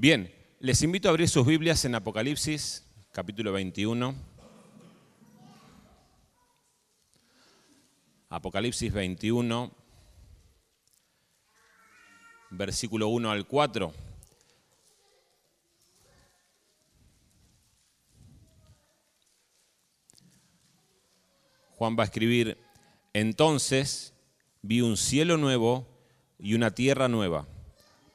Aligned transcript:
Bien, 0.00 0.32
les 0.60 0.80
invito 0.82 1.08
a 1.08 1.10
abrir 1.10 1.28
sus 1.28 1.44
Biblias 1.44 1.84
en 1.84 1.96
Apocalipsis, 1.96 2.86
capítulo 3.10 3.50
21. 3.50 4.14
Apocalipsis 8.28 8.92
21, 8.92 9.72
versículo 12.50 13.08
1 13.08 13.28
al 13.28 13.44
4. 13.48 13.92
Juan 21.72 21.96
va 21.98 22.02
a 22.02 22.06
escribir, 22.06 22.56
entonces 23.12 24.14
vi 24.62 24.80
un 24.80 24.96
cielo 24.96 25.36
nuevo 25.38 25.88
y 26.38 26.54
una 26.54 26.70
tierra 26.70 27.08
nueva 27.08 27.48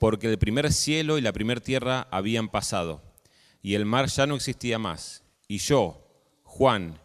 porque 0.04 0.27
el 0.27 0.38
primer 0.38 0.73
cielo 0.73 1.17
y 1.17 1.21
la 1.21 1.31
primera 1.31 1.61
tierra 1.61 2.09
habían 2.11 2.49
pasado, 2.49 3.02
y 3.61 3.75
el 3.75 3.85
mar 3.85 4.07
ya 4.07 4.27
no 4.27 4.35
existía 4.35 4.77
más. 4.77 5.23
Y 5.48 5.59
yo, 5.59 6.05
Juan, 6.44 6.99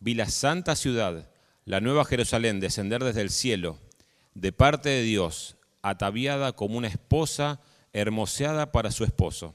vi 0.00 0.14
la 0.14 0.28
santa 0.28 0.74
ciudad, 0.74 1.30
la 1.64 1.80
nueva 1.80 2.04
Jerusalén, 2.04 2.58
descender 2.58 3.04
desde 3.04 3.20
el 3.20 3.30
cielo, 3.30 3.78
de 4.34 4.50
parte 4.50 4.88
de 4.88 5.02
Dios, 5.02 5.58
ataviada 5.80 6.50
como 6.50 6.76
una 6.76 6.88
esposa 6.88 7.60
hermoseada 7.92 8.72
para 8.72 8.90
su 8.90 9.04
esposo. 9.04 9.54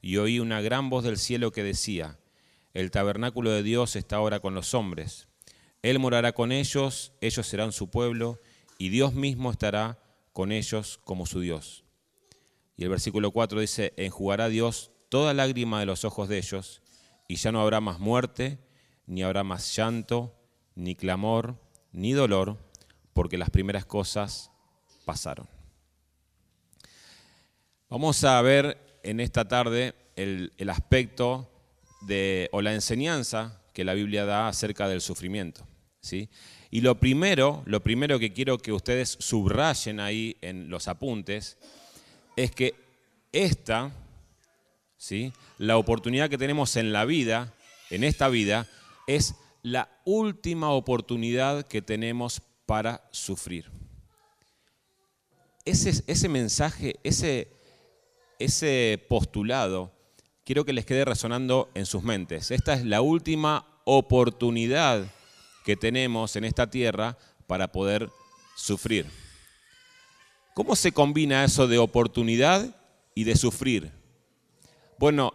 Y 0.00 0.16
oí 0.16 0.40
una 0.40 0.62
gran 0.62 0.88
voz 0.88 1.04
del 1.04 1.18
cielo 1.18 1.52
que 1.52 1.62
decía, 1.62 2.18
el 2.72 2.90
tabernáculo 2.90 3.50
de 3.50 3.62
Dios 3.62 3.94
está 3.94 4.16
ahora 4.16 4.40
con 4.40 4.54
los 4.54 4.72
hombres. 4.72 5.28
Él 5.82 5.98
morará 5.98 6.32
con 6.32 6.50
ellos, 6.50 7.12
ellos 7.20 7.46
serán 7.46 7.72
su 7.72 7.90
pueblo, 7.90 8.40
y 8.78 8.88
Dios 8.88 9.12
mismo 9.12 9.50
estará 9.50 9.98
con 10.32 10.50
ellos 10.50 10.98
como 11.04 11.26
su 11.26 11.40
Dios. 11.40 11.84
Y 12.82 12.84
el 12.84 12.90
versículo 12.90 13.30
4 13.30 13.60
dice, 13.60 13.92
enjugará 13.96 14.48
Dios 14.48 14.90
toda 15.08 15.34
lágrima 15.34 15.78
de 15.78 15.86
los 15.86 16.04
ojos 16.04 16.28
de 16.28 16.38
ellos, 16.38 16.82
y 17.28 17.36
ya 17.36 17.52
no 17.52 17.60
habrá 17.60 17.80
más 17.80 18.00
muerte, 18.00 18.58
ni 19.06 19.22
habrá 19.22 19.44
más 19.44 19.76
llanto, 19.76 20.34
ni 20.74 20.96
clamor, 20.96 21.54
ni 21.92 22.10
dolor, 22.10 22.58
porque 23.12 23.38
las 23.38 23.50
primeras 23.50 23.86
cosas 23.86 24.50
pasaron. 25.04 25.46
Vamos 27.88 28.24
a 28.24 28.42
ver 28.42 28.98
en 29.04 29.20
esta 29.20 29.46
tarde 29.46 29.94
el, 30.16 30.52
el 30.58 30.68
aspecto 30.68 31.48
de, 32.00 32.48
o 32.50 32.62
la 32.62 32.74
enseñanza 32.74 33.62
que 33.72 33.84
la 33.84 33.94
Biblia 33.94 34.24
da 34.24 34.48
acerca 34.48 34.88
del 34.88 35.02
sufrimiento. 35.02 35.64
¿sí? 36.00 36.28
Y 36.72 36.80
lo 36.80 36.98
primero, 36.98 37.62
lo 37.64 37.80
primero 37.80 38.18
que 38.18 38.32
quiero 38.32 38.58
que 38.58 38.72
ustedes 38.72 39.18
subrayen 39.20 40.00
ahí 40.00 40.36
en 40.40 40.68
los 40.68 40.88
apuntes, 40.88 41.58
es 42.42 42.50
que 42.50 42.74
esta, 43.30 43.92
¿sí? 44.96 45.32
la 45.58 45.76
oportunidad 45.76 46.28
que 46.28 46.38
tenemos 46.38 46.76
en 46.76 46.92
la 46.92 47.04
vida, 47.04 47.54
en 47.90 48.04
esta 48.04 48.28
vida, 48.28 48.68
es 49.06 49.34
la 49.62 49.88
última 50.04 50.70
oportunidad 50.70 51.66
que 51.66 51.82
tenemos 51.82 52.42
para 52.66 53.08
sufrir. 53.12 53.70
Ese, 55.64 56.02
ese 56.06 56.28
mensaje, 56.28 56.96
ese, 57.04 57.48
ese 58.40 59.04
postulado, 59.08 59.92
quiero 60.44 60.64
que 60.64 60.72
les 60.72 60.84
quede 60.84 61.04
resonando 61.04 61.70
en 61.74 61.86
sus 61.86 62.02
mentes. 62.02 62.50
Esta 62.50 62.74
es 62.74 62.84
la 62.84 63.02
última 63.02 63.66
oportunidad 63.84 65.06
que 65.64 65.76
tenemos 65.76 66.34
en 66.34 66.44
esta 66.44 66.68
tierra 66.68 67.16
para 67.46 67.70
poder 67.70 68.10
sufrir. 68.56 69.06
¿Cómo 70.54 70.76
se 70.76 70.92
combina 70.92 71.44
eso 71.44 71.66
de 71.66 71.78
oportunidad 71.78 72.76
y 73.14 73.24
de 73.24 73.36
sufrir? 73.36 73.90
Bueno, 74.98 75.32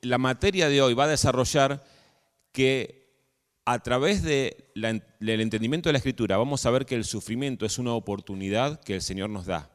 la 0.00 0.18
materia 0.18 0.68
de 0.68 0.80
hoy 0.80 0.94
va 0.94 1.04
a 1.04 1.08
desarrollar 1.08 1.84
que 2.52 3.02
a 3.64 3.80
través 3.80 4.22
del 4.22 4.54
entendimiento 5.20 5.88
de 5.88 5.94
la 5.94 5.98
escritura 5.98 6.36
vamos 6.36 6.64
a 6.64 6.70
ver 6.70 6.86
que 6.86 6.94
el 6.94 7.04
sufrimiento 7.04 7.66
es 7.66 7.78
una 7.78 7.94
oportunidad 7.94 8.80
que 8.80 8.94
el 8.94 9.02
Señor 9.02 9.28
nos 9.30 9.46
da 9.46 9.70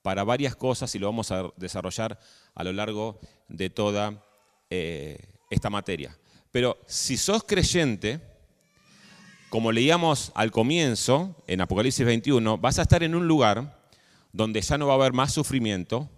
para 0.00 0.24
varias 0.24 0.56
cosas 0.56 0.94
y 0.94 0.98
lo 0.98 1.06
vamos 1.06 1.30
a 1.30 1.50
desarrollar 1.56 2.18
a 2.54 2.64
lo 2.64 2.72
largo 2.72 3.20
de 3.48 3.68
toda 3.68 4.24
eh, 4.70 5.18
esta 5.50 5.68
materia. 5.68 6.16
Pero 6.50 6.78
si 6.86 7.18
sos 7.18 7.44
creyente, 7.44 8.20
como 9.50 9.70
leíamos 9.70 10.32
al 10.34 10.50
comienzo, 10.50 11.36
en 11.46 11.60
Apocalipsis 11.60 12.06
21, 12.06 12.56
vas 12.56 12.78
a 12.78 12.82
estar 12.82 13.02
en 13.02 13.14
un 13.14 13.28
lugar 13.28 13.81
donde 14.32 14.60
ya 14.60 14.78
no 14.78 14.86
va 14.86 14.94
a 14.94 14.96
haber 14.96 15.12
más 15.12 15.32
sufrimiento, 15.32 16.08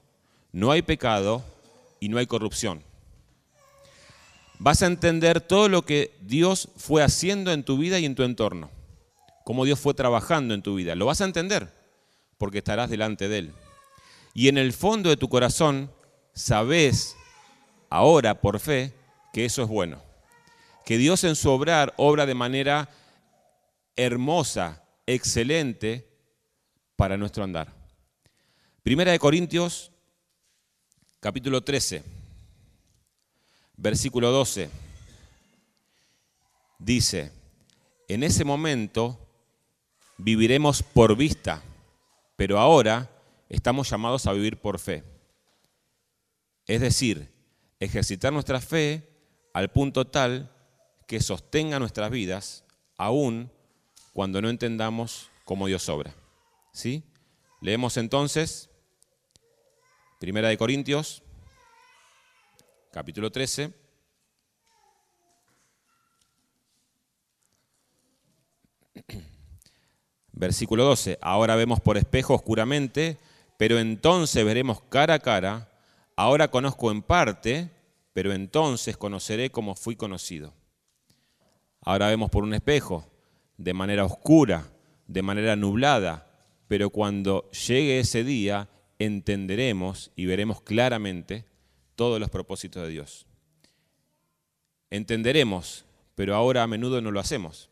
no 0.53 0.71
hay 0.71 0.83
pecado 0.83 1.45
y 2.01 2.09
no 2.09 2.19
hay 2.19 2.27
corrupción. 2.27 2.83
Vas 4.59 4.83
a 4.83 4.87
entender 4.87 5.41
todo 5.41 5.69
lo 5.69 5.83
que 5.83 6.17
Dios 6.21 6.69
fue 6.77 7.03
haciendo 7.03 7.53
en 7.53 7.65
tu 7.65 7.77
vida 7.77 7.99
y 7.99 8.05
en 8.05 8.15
tu 8.15 8.23
entorno, 8.23 8.71
cómo 9.45 9.65
Dios 9.65 9.81
fue 9.81 9.95
trabajando 9.95 10.55
en 10.55 10.63
tu 10.63 10.77
vida. 10.77 10.95
Lo 10.95 11.07
vas 11.07 11.21
a 11.21 11.25
entender 11.25 11.73
porque 12.39 12.59
estarás 12.59 12.89
delante 12.89 13.29
de 13.29 13.39
Él. 13.39 13.53
Y 14.33 14.49
en 14.49 14.59
el 14.59 14.73
fondo 14.73 15.11
de 15.11 15.17
tu 15.17 15.29
corazón 15.29 15.91
sabes 16.35 17.17
ahora 17.91 18.41
por 18.41 18.61
fe 18.61 18.93
que 19.33 19.45
eso 19.45 19.63
es 19.63 19.69
bueno. 19.69 20.03
Que 20.85 20.99
Dios 20.99 21.25
en 21.25 21.37
su 21.37 21.51
obrar 21.51 21.95
obra 21.97 22.27
de 22.27 22.35
manera 22.35 22.91
hermosa, 23.97 24.83
excelente 25.07 26.09
para 26.97 27.17
nuestro 27.17 27.45
andar. 27.45 27.84
Primera 28.85 29.13
de 29.13 29.19
Corintios, 29.19 29.91
capítulo 31.19 31.63
13, 31.63 32.05
versículo 33.79 34.31
12. 34.31 34.69
Dice, 36.79 37.33
en 38.09 38.23
ese 38.23 38.45
momento 38.45 39.19
viviremos 40.19 40.83
por 40.83 41.17
vista, 41.17 41.63
pero 42.37 42.59
ahora 42.59 43.11
estamos 43.49 43.89
llamados 43.89 44.27
a 44.27 44.35
vivir 44.35 44.61
por 44.61 44.79
fe. 44.79 45.03
Es 46.67 46.83
decir, 46.83 47.33
ejercitar 47.81 48.35
nuestra 48.35 48.61
fe 48.61 49.09
al 49.55 49.71
punto 49.71 50.07
tal 50.09 50.55
que 51.09 51.21
sostenga 51.21 51.79
nuestras 51.79 52.11
vidas, 52.11 52.65
aún 52.99 53.51
cuando 54.13 54.43
no 54.43 54.51
entendamos 54.51 55.31
cómo 55.47 55.69
Dios 55.69 55.89
obra. 55.89 56.15
¿Sí? 56.75 57.03
Leemos 57.63 57.97
entonces 57.97 58.69
Primera 60.25 60.49
de 60.49 60.57
Corintios, 60.57 61.23
capítulo 62.91 63.31
13. 63.31 63.75
Versículo 70.33 70.85
12. 70.85 71.19
Ahora 71.21 71.57
vemos 71.57 71.81
por 71.81 71.99
espejo 71.99 72.33
oscuramente, 72.33 73.19
pero 73.59 73.79
entonces 73.79 74.43
veremos 74.47 74.81
cara 74.89 75.13
a 75.13 75.19
cara. 75.19 75.71
Ahora 76.17 76.51
conozco 76.51 76.91
en 76.91 77.03
parte, 77.03 77.71
pero 78.15 78.33
entonces 78.33 78.97
conoceré 78.97 79.51
como 79.51 79.75
fui 79.75 79.95
conocido. 79.95 80.55
Ahora 81.83 82.09
vemos 82.09 82.31
por 82.31 82.45
un 82.45 82.55
espejo, 82.55 83.05
de 83.59 83.75
manera 83.75 84.07
oscura, 84.07 84.73
de 85.07 85.21
manera 85.21 85.55
nublada, 85.55 86.31
pero 86.67 86.89
cuando 86.89 87.51
llegue 87.51 88.01
ese 88.01 88.25
día, 88.25 88.71
entenderemos 89.05 90.11
y 90.17 90.27
veremos 90.27 90.61
claramente 90.61 91.45
todos 91.97 92.21
los 92.21 92.31
propósitos 92.31 92.83
de 92.83 92.91
Dios. 92.91 93.27
Entenderemos, 94.91 95.85
pero 96.15 96.35
ahora 96.35 96.63
a 96.63 96.67
menudo 96.67 97.01
no 97.01 97.11
lo 97.11 97.21
hacemos. 97.21 97.71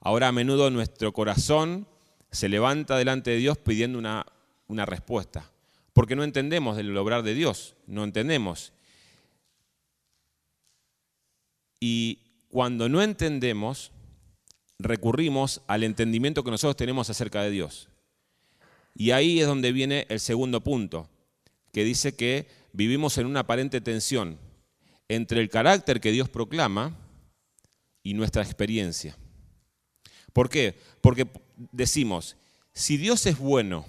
Ahora 0.00 0.28
a 0.28 0.32
menudo 0.32 0.70
nuestro 0.70 1.12
corazón 1.12 1.86
se 2.30 2.48
levanta 2.48 2.96
delante 2.96 3.30
de 3.30 3.36
Dios 3.38 3.58
pidiendo 3.58 3.98
una, 3.98 4.26
una 4.66 4.86
respuesta, 4.86 5.50
porque 5.92 6.16
no 6.16 6.24
entendemos 6.24 6.76
del 6.76 6.96
obrar 6.96 7.22
de 7.22 7.34
Dios, 7.34 7.74
no 7.86 8.04
entendemos. 8.04 8.72
Y 11.80 12.20
cuando 12.48 12.88
no 12.88 13.02
entendemos, 13.02 13.92
recurrimos 14.78 15.62
al 15.66 15.84
entendimiento 15.84 16.44
que 16.44 16.50
nosotros 16.50 16.76
tenemos 16.76 17.10
acerca 17.10 17.42
de 17.42 17.50
Dios. 17.50 17.88
Y 19.00 19.12
ahí 19.12 19.38
es 19.38 19.46
donde 19.46 19.70
viene 19.70 20.06
el 20.08 20.18
segundo 20.18 20.60
punto, 20.60 21.08
que 21.72 21.84
dice 21.84 22.16
que 22.16 22.48
vivimos 22.72 23.16
en 23.16 23.26
una 23.26 23.40
aparente 23.40 23.80
tensión 23.80 24.40
entre 25.06 25.40
el 25.40 25.48
carácter 25.48 26.00
que 26.00 26.10
Dios 26.10 26.28
proclama 26.28 26.98
y 28.02 28.14
nuestra 28.14 28.42
experiencia. 28.42 29.16
¿Por 30.32 30.50
qué? 30.50 30.76
Porque 31.00 31.28
decimos, 31.70 32.36
si 32.72 32.96
Dios 32.96 33.24
es 33.26 33.38
bueno 33.38 33.86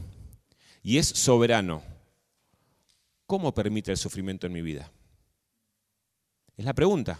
y 0.83 0.99
es 0.99 1.07
soberano, 1.07 1.81
¿cómo 3.25 3.51
permite 3.55 3.89
el 3.89 3.97
sufrimiento 3.97 4.45
en 4.45 4.53
mi 4.53 4.61
vida? 4.61 4.91
Es 6.55 6.65
la 6.65 6.75
pregunta. 6.75 7.19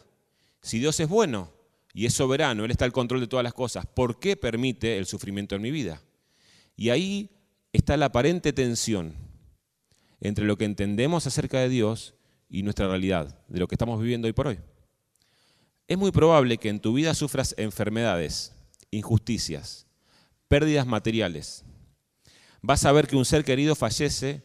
Si 0.62 0.78
Dios 0.78 1.00
es 1.00 1.10
bueno 1.10 1.52
y 1.96 2.06
es 2.06 2.14
soberano, 2.14 2.66
Él 2.66 2.70
está 2.72 2.86
al 2.86 2.94
control 2.94 3.22
de 3.22 3.28
todas 3.28 3.44
las 3.44 3.56
cosas, 3.56 3.88
¿por 3.88 4.20
qué 4.20 4.38
permite 4.38 5.00
el 5.00 5.08
sufrimiento 5.08 5.56
en 5.56 5.64
mi 5.64 5.72
vida? 5.72 6.04
Y 6.76 6.92
ahí 6.92 7.32
está 7.74 7.98
la 7.98 8.08
aparente 8.08 8.54
tensión 8.54 9.16
entre 10.22 10.46
lo 10.46 10.58
que 10.58 10.66
entendemos 10.66 11.28
acerca 11.28 11.60
de 11.60 11.70
Dios 11.70 12.16
y 12.50 12.64
nuestra 12.64 12.88
realidad, 12.88 13.40
de 13.48 13.60
lo 13.60 13.68
que 13.68 13.76
estamos 13.76 14.02
viviendo 14.02 14.28
hoy 14.28 14.34
por 14.34 14.48
hoy. 14.48 14.60
Es 15.88 15.98
muy 15.98 16.12
probable 16.12 16.58
que 16.58 16.70
en 16.70 16.80
tu 16.80 16.94
vida 16.94 17.14
sufras 17.14 17.56
enfermedades, 17.58 18.54
injusticias, 18.92 19.88
pérdidas 20.48 20.86
materiales. 20.86 21.64
Vas 22.62 22.86
a 22.86 22.92
ver 22.92 23.08
que 23.08 23.16
un 23.16 23.26
ser 23.26 23.44
querido 23.44 23.76
fallece 23.76 24.44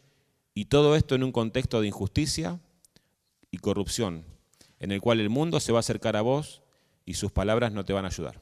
y 0.55 0.67
todo 0.67 0.97
esto 0.97 1.15
en 1.15 1.25
un 1.25 1.33
contexto 1.33 1.81
de 1.81 1.89
injusticia 1.89 2.61
y 3.51 3.59
corrupción, 3.59 4.25
en 4.79 4.93
el 4.93 5.01
cual 5.01 5.21
el 5.21 5.31
mundo 5.31 5.61
se 5.61 5.73
va 5.73 5.79
a 5.79 5.81
acercar 5.81 6.17
a 6.17 6.23
vos 6.23 6.63
y 7.05 7.15
sus 7.15 7.33
palabras 7.33 7.73
no 7.73 7.85
te 7.85 7.93
van 7.93 8.05
a 8.05 8.09
ayudar. 8.09 8.41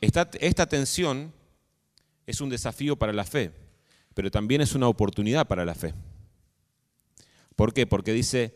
Esta, 0.00 0.28
esta 0.40 0.66
tensión 0.66 1.32
es 2.30 2.40
un 2.40 2.48
desafío 2.48 2.96
para 2.96 3.12
la 3.12 3.24
fe, 3.24 3.52
pero 4.14 4.30
también 4.30 4.60
es 4.60 4.74
una 4.74 4.88
oportunidad 4.88 5.46
para 5.46 5.64
la 5.64 5.74
fe. 5.74 5.94
¿Por 7.56 7.74
qué? 7.74 7.86
Porque 7.86 8.12
dice 8.12 8.54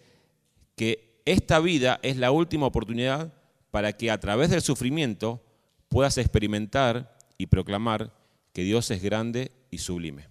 que 0.76 1.20
esta 1.24 1.60
vida 1.60 2.00
es 2.02 2.16
la 2.16 2.30
última 2.30 2.66
oportunidad 2.66 3.32
para 3.70 3.92
que 3.92 4.10
a 4.10 4.18
través 4.20 4.50
del 4.50 4.62
sufrimiento 4.62 5.44
puedas 5.88 6.18
experimentar 6.18 7.18
y 7.38 7.46
proclamar 7.46 8.12
que 8.52 8.62
Dios 8.62 8.90
es 8.90 9.02
grande 9.02 9.52
y 9.70 9.78
sublime. 9.78 10.28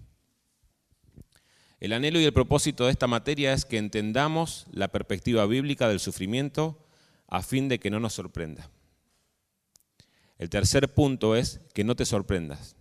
El 1.80 1.92
anhelo 1.92 2.18
y 2.18 2.24
el 2.24 2.32
propósito 2.32 2.86
de 2.86 2.92
esta 2.92 3.06
materia 3.06 3.52
es 3.52 3.64
que 3.66 3.76
entendamos 3.76 4.66
la 4.72 4.88
perspectiva 4.88 5.44
bíblica 5.44 5.88
del 5.88 6.00
sufrimiento 6.00 6.78
a 7.28 7.42
fin 7.42 7.68
de 7.68 7.78
que 7.78 7.90
no 7.90 8.00
nos 8.00 8.14
sorprenda. 8.14 8.70
El 10.38 10.48
tercer 10.48 10.94
punto 10.94 11.36
es 11.36 11.60
que 11.74 11.84
no 11.84 11.94
te 11.94 12.06
sorprendas. 12.06 12.76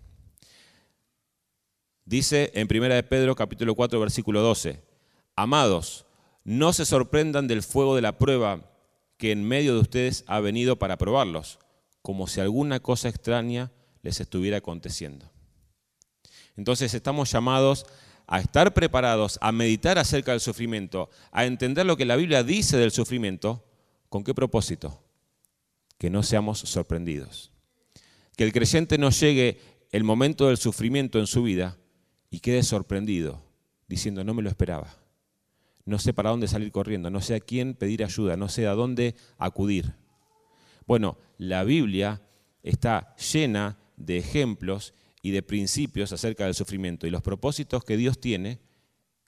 Dice 2.06 2.52
en 2.56 2.68
1 2.70 2.96
de 2.96 3.04
Pedro 3.04 3.34
capítulo 3.34 3.76
4 3.76 3.98
versículo 4.00 4.42
12, 4.42 4.84
Amados, 5.38 6.06
no 6.44 6.74
se 6.74 6.86
sorprendan 6.86 7.48
del 7.48 7.64
fuego 7.64 7.96
de 7.96 8.02
la 8.02 8.18
prueba 8.18 8.70
que 9.18 9.32
en 9.32 9.48
medio 9.48 9.74
de 9.74 9.80
ustedes 9.80 10.26
ha 10.28 10.42
venido 10.42 10.78
para 10.78 10.98
probarlos, 10.98 11.60
como 12.02 12.28
si 12.28 12.42
alguna 12.42 12.82
cosa 12.82 13.08
extraña 13.08 13.72
les 14.02 14.20
estuviera 14.20 14.58
aconteciendo. 14.58 15.32
Entonces 16.58 16.94
estamos 16.94 17.32
llamados 17.32 17.86
a 18.28 18.42
estar 18.42 18.74
preparados, 18.74 19.40
a 19.42 19.54
meditar 19.54 19.98
acerca 19.98 20.32
del 20.32 20.42
sufrimiento, 20.42 21.10
a 21.32 21.46
entender 21.46 21.86
lo 21.86 21.96
que 21.96 22.06
la 22.06 22.18
Biblia 22.18 22.44
dice 22.44 22.76
del 22.76 22.92
sufrimiento. 22.92 23.66
¿Con 24.10 24.26
qué 24.26 24.34
propósito? 24.34 25.02
Que 25.98 26.10
no 26.10 26.22
seamos 26.22 26.60
sorprendidos. 26.60 27.52
Que 28.36 28.44
el 28.44 28.52
creyente 28.52 28.98
no 28.98 29.10
llegue 29.10 29.62
el 29.92 30.04
momento 30.04 30.48
del 30.48 30.58
sufrimiento 30.58 31.18
en 31.18 31.28
su 31.28 31.44
vida 31.44 31.78
y 32.34 32.40
quede 32.40 32.64
sorprendido, 32.64 33.44
diciendo, 33.88 34.24
no 34.24 34.34
me 34.34 34.42
lo 34.42 34.50
esperaba. 34.50 34.98
No 35.86 36.00
sé 36.00 36.14
para 36.14 36.32
dónde 36.32 36.48
salir 36.48 36.72
corriendo, 36.72 37.12
no 37.12 37.22
sé 37.22 37.36
a 37.36 37.40
quién 37.40 37.76
pedir 37.76 38.04
ayuda, 38.04 38.36
no 38.38 38.50
sé 38.50 38.66
a 38.66 38.72
dónde 38.72 39.14
acudir. 39.38 39.94
Bueno, 40.88 41.20
la 41.38 41.64
Biblia 41.64 42.24
está 42.64 43.16
llena 43.18 43.78
de 43.98 44.18
ejemplos 44.18 44.96
y 45.22 45.30
de 45.30 45.44
principios 45.44 46.12
acerca 46.12 46.46
del 46.46 46.56
sufrimiento 46.56 47.06
y 47.06 47.12
los 47.12 47.22
propósitos 47.22 47.84
que 47.84 47.98
Dios 47.98 48.20
tiene 48.20 48.60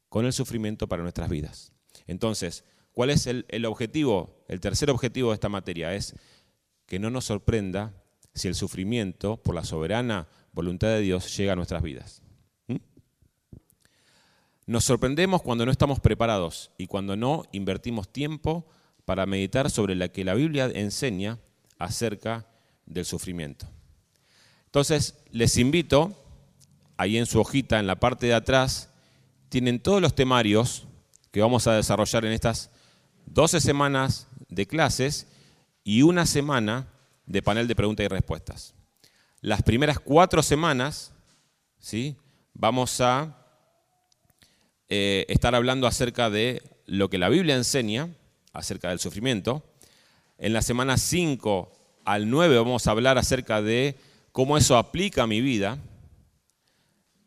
con 0.09 0.25
el 0.25 0.33
sufrimiento 0.33 0.87
para 0.87 1.03
nuestras 1.03 1.29
vidas. 1.29 1.73
Entonces, 2.07 2.65
¿cuál 2.91 3.11
es 3.11 3.27
el, 3.27 3.65
objetivo? 3.65 4.43
El 4.47 4.59
tercer 4.61 4.89
objetivo 4.89 5.29
de 5.29 5.35
esta 5.35 5.49
materia 5.49 5.93
es 5.93 6.15
que 6.87 6.97
no 6.97 7.11
nos 7.11 7.25
sorprenda 7.25 7.93
si 8.33 8.47
el 8.47 8.55
sufrimiento, 8.55 9.37
por 9.37 9.53
la 9.53 9.63
soberana 9.63 10.27
voluntad 10.53 10.87
de 10.87 11.01
Dios, 11.01 11.37
llega 11.37 11.53
a 11.53 11.55
nuestras 11.55 11.83
vidas. 11.83 12.24
Nos 14.67 14.83
sorprendemos 14.83 15.43
cuando 15.43 15.65
no 15.65 15.71
estamos 15.71 15.99
preparados 15.99 16.71
y 16.77 16.87
cuando 16.87 17.15
no 17.15 17.43
invertimos 17.51 18.11
tiempo 18.11 18.65
para 19.05 19.27
meditar 19.27 19.69
sobre 19.69 19.93
lo 19.93 20.11
que 20.11 20.25
la 20.25 20.33
Biblia 20.33 20.65
enseña 20.73 21.37
acerca 21.77 22.47
del 22.85 23.05
sufrimiento. 23.05 23.67
Entonces, 24.65 25.19
les 25.31 25.57
invito, 25.57 26.13
ahí 26.97 27.17
en 27.17 27.27
su 27.27 27.39
hojita, 27.39 27.79
en 27.79 27.87
la 27.87 27.99
parte 27.99 28.25
de 28.25 28.33
atrás, 28.33 28.89
tienen 29.49 29.79
todos 29.79 30.01
los 30.01 30.15
temarios 30.15 30.87
que 31.31 31.41
vamos 31.41 31.67
a 31.67 31.73
desarrollar 31.73 32.25
en 32.25 32.31
estas 32.31 32.71
12 33.27 33.61
semanas 33.61 34.27
de 34.49 34.65
clases 34.65 35.27
y 35.83 36.01
una 36.01 36.25
semana 36.25 36.87
de 37.25 37.41
panel 37.41 37.67
de 37.67 37.75
preguntas 37.75 38.05
y 38.05 38.09
respuestas. 38.09 38.73
Las 39.41 39.61
primeras 39.61 39.99
cuatro 39.99 40.41
semanas, 40.41 41.13
¿sí? 41.77 42.15
Vamos 42.53 42.99
a 42.99 43.44
eh, 44.89 45.25
estar 45.29 45.55
hablando 45.55 45.87
acerca 45.87 46.29
de 46.29 46.61
lo 46.85 47.09
que 47.09 47.17
la 47.17 47.29
Biblia 47.29 47.55
enseña 47.55 48.09
acerca 48.53 48.89
del 48.89 48.99
sufrimiento. 48.99 49.63
En 50.37 50.53
la 50.53 50.61
semana 50.61 50.97
5 50.97 51.71
al 52.05 52.29
9 52.29 52.57
vamos 52.57 52.85
a 52.85 52.91
hablar 52.91 53.17
acerca 53.17 53.61
de 53.61 53.95
cómo 54.31 54.57
eso 54.57 54.77
aplica 54.77 55.23
a 55.23 55.27
mi 55.27 55.41
vida. 55.41 55.79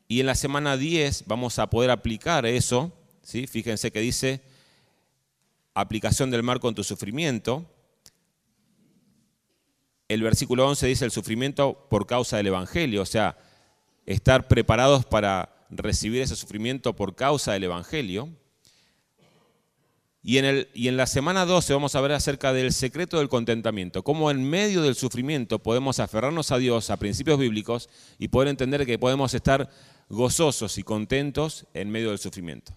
Y 0.06 0.20
en 0.20 0.26
la 0.26 0.34
semana 0.34 0.76
10 0.76 1.25
vamos 1.26 1.58
a 1.58 1.69
poder 1.69 1.90
aplicar 1.90 2.46
eso. 2.46 2.93
¿sí? 3.22 3.46
Fíjense 3.46 3.90
que 3.90 4.00
dice 4.00 4.40
aplicación 5.75 6.31
del 6.31 6.43
marco 6.43 6.69
en 6.69 6.75
tu 6.75 6.84
sufrimiento. 6.84 7.66
El 10.08 10.22
versículo 10.22 10.66
11 10.66 10.87
dice 10.87 11.04
el 11.04 11.11
sufrimiento 11.11 11.87
por 11.90 12.06
causa 12.06 12.38
del 12.38 12.46
Evangelio, 12.46 13.02
o 13.02 13.06
sea, 13.06 13.37
estar 14.06 14.49
preparados 14.49 15.04
para 15.04 15.57
recibir 15.70 16.22
ese 16.22 16.36
sufrimiento 16.36 16.94
por 16.94 17.14
causa 17.14 17.52
del 17.52 17.64
Evangelio. 17.64 18.28
Y 20.22 20.38
en, 20.38 20.44
el, 20.44 20.68
y 20.74 20.88
en 20.88 20.96
la 20.96 21.06
semana 21.06 21.46
12 21.46 21.72
vamos 21.72 21.94
a 21.94 22.00
ver 22.00 22.12
acerca 22.12 22.52
del 22.52 22.72
secreto 22.72 23.18
del 23.18 23.28
contentamiento, 23.28 24.02
cómo 24.02 24.30
en 24.30 24.48
medio 24.48 24.82
del 24.82 24.94
sufrimiento 24.94 25.60
podemos 25.60 26.00
aferrarnos 26.00 26.50
a 26.50 26.58
Dios, 26.58 26.90
a 26.90 26.96
principios 26.96 27.38
bíblicos, 27.38 27.88
y 28.18 28.28
poder 28.28 28.48
entender 28.48 28.84
que 28.84 28.98
podemos 28.98 29.32
estar 29.32 29.70
gozosos 30.08 30.76
y 30.76 30.82
contentos 30.82 31.66
en 31.72 31.90
medio 31.90 32.10
del 32.10 32.18
sufrimiento. 32.18 32.76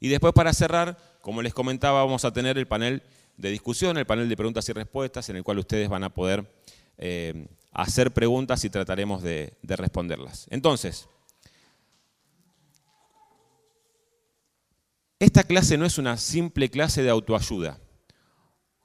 Y 0.00 0.08
después 0.08 0.32
para 0.32 0.52
cerrar, 0.52 0.98
como 1.20 1.42
les 1.42 1.54
comentaba, 1.54 2.02
vamos 2.02 2.24
a 2.24 2.32
tener 2.32 2.58
el 2.58 2.66
panel 2.66 3.02
de 3.36 3.50
discusión, 3.50 3.96
el 3.96 4.06
panel 4.06 4.28
de 4.28 4.36
preguntas 4.36 4.68
y 4.68 4.72
respuestas, 4.72 5.28
en 5.28 5.36
el 5.36 5.44
cual 5.44 5.58
ustedes 5.58 5.88
van 5.88 6.04
a 6.04 6.12
poder 6.12 6.52
eh, 6.98 7.46
hacer 7.72 8.12
preguntas 8.12 8.64
y 8.64 8.70
trataremos 8.70 9.22
de 9.22 9.54
responderlas. 9.62 10.48
Entonces, 10.50 11.08
Esta 15.20 15.44
clase 15.44 15.76
no 15.76 15.84
es 15.84 15.98
una 15.98 16.16
simple 16.16 16.70
clase 16.70 17.02
de 17.02 17.10
autoayuda, 17.10 17.78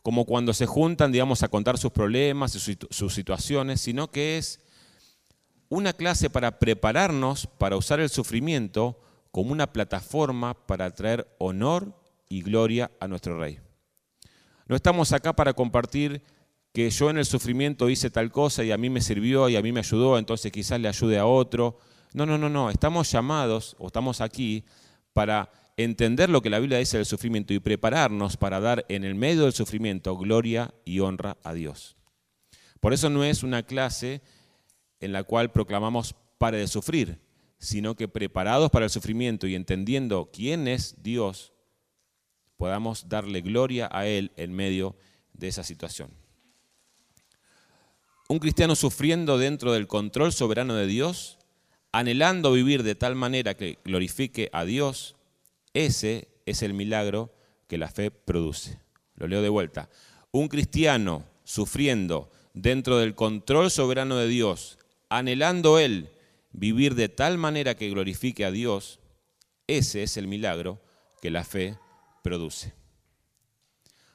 como 0.03 0.25
cuando 0.25 0.53
se 0.53 0.65
juntan, 0.65 1.13
digamos, 1.13 1.43
a 1.43 1.48
contar 1.48 1.77
sus 1.77 1.93
problemas 1.93 2.53
y 2.55 2.77
sus 2.89 3.13
situaciones, 3.13 3.79
sino 3.79 4.12
que 4.12 4.38
es 4.38 4.60
una 5.69 5.93
clase 5.93 6.29
para 6.29 6.60
prepararnos 6.60 7.48
para 7.48 7.77
usar 7.77 8.01
el 8.01 8.10
sufrimiento 8.10 9.00
como 9.31 9.53
una 9.53 9.71
plataforma 9.71 10.53
para 10.67 10.93
traer 10.93 11.25
honor 11.38 11.98
y 12.27 12.41
gloria 12.41 12.91
a 13.00 13.07
nuestro 13.07 13.39
Rey. 13.39 13.60
No 14.67 14.75
estamos 14.75 15.13
acá 15.13 15.33
para 15.33 15.53
compartir 15.53 16.21
que 16.74 16.89
yo 16.89 17.10
en 17.10 17.17
el 17.17 17.25
sufrimiento 17.25 17.89
hice 17.89 18.10
tal 18.10 18.29
cosa 18.29 18.62
y 18.65 18.74
a 18.74 18.77
mí 18.77 18.89
me 18.89 19.00
sirvió 19.00 19.48
y 19.48 19.55
a 19.55 19.62
mí 19.62 19.71
me 19.71 19.79
ayudó, 19.79 20.17
entonces 20.17 20.51
quizás 20.51 20.81
le 20.81 20.89
ayude 20.89 21.17
a 21.17 21.25
otro. 21.25 21.79
No, 22.13 22.25
no, 22.25 22.38
no, 22.38 22.50
no. 22.50 22.69
Estamos 22.69 23.10
llamados 23.10 23.77
o 23.79 23.88
estamos 23.88 24.19
aquí 24.19 24.65
para 25.13 25.50
entender 25.77 26.29
lo 26.29 26.41
que 26.41 26.50
la 26.50 26.60
Biblia 26.60 26.79
dice 26.79 26.98
del 26.98 27.05
sufrimiento 27.05 27.53
y 27.53 27.60
prepararnos 27.60 28.38
para 28.38 28.60
dar 28.60 28.86
en 28.89 29.03
el 29.03 29.15
medio 29.15 29.44
del 29.44 29.53
sufrimiento 29.53 30.17
gloria 30.17 30.74
y 30.86 31.00
honra 31.00 31.38
a 31.44 31.53
Dios. 31.53 31.98
Por 32.79 32.94
eso 32.94 33.10
no 33.10 33.24
es 33.24 33.44
una 33.44 33.63
clase 33.63 34.22
en 35.00 35.12
la 35.12 35.24
cual 35.24 35.51
proclamamos 35.51 36.15
pare 36.38 36.58
de 36.58 36.67
sufrir, 36.67 37.20
sino 37.58 37.96
que 37.96 38.08
preparados 38.08 38.70
para 38.70 38.86
el 38.86 38.91
sufrimiento 38.91 39.48
y 39.48 39.55
entendiendo 39.55 40.29
quién 40.32 40.67
es 40.67 41.01
Dios, 41.01 41.53
podamos 42.58 43.10
darle 43.10 43.41
gloria 43.41 43.89
a 43.91 44.05
Él 44.05 44.32
en 44.38 44.53
medio 44.53 44.96
de 45.34 45.48
esa 45.48 45.63
situación. 45.63 46.12
Un 48.27 48.39
cristiano 48.39 48.75
sufriendo 48.75 49.38
dentro 49.38 49.74
del 49.74 49.88
control 49.88 50.34
soberano 50.34 50.75
de 50.75 50.88
Dios, 50.88 51.38
anhelando 51.91 52.51
vivir 52.51 52.84
de 52.84 52.96
tal 52.96 53.15
manera 53.15 53.55
que 53.55 53.77
glorifique 53.84 54.50
a 54.51 54.65
Dios, 54.65 55.14
ese 55.75 56.29
es 56.46 56.63
el 56.63 56.74
milagro 56.74 57.36
que 57.67 57.77
la 57.77 57.89
fe 57.89 58.10
produce. 58.10 58.79
Lo 59.15 59.27
leo 59.27 59.41
de 59.41 59.50
vuelta. 59.50 59.89
Un 60.32 60.48
cristiano 60.48 61.25
sufriendo 61.44 62.32
dentro 62.53 62.98
del 62.98 63.13
control 63.13 63.70
soberano 63.70 64.15
de 64.15 64.27
Dios, 64.27 64.79
anhelando 65.10 65.77
él 65.77 66.10
vivir 66.53 66.96
de 66.96 67.10
tal 67.10 67.38
manera 67.38 67.75
que 67.75 67.89
glorifique 67.89 68.46
a 68.46 68.51
Dios, 68.51 69.01
ese 69.67 70.01
es 70.01 70.15
el 70.15 70.27
milagro 70.27 70.82
que 71.22 71.29
la 71.29 71.44
fe 71.44 71.77
produce. 72.24 72.74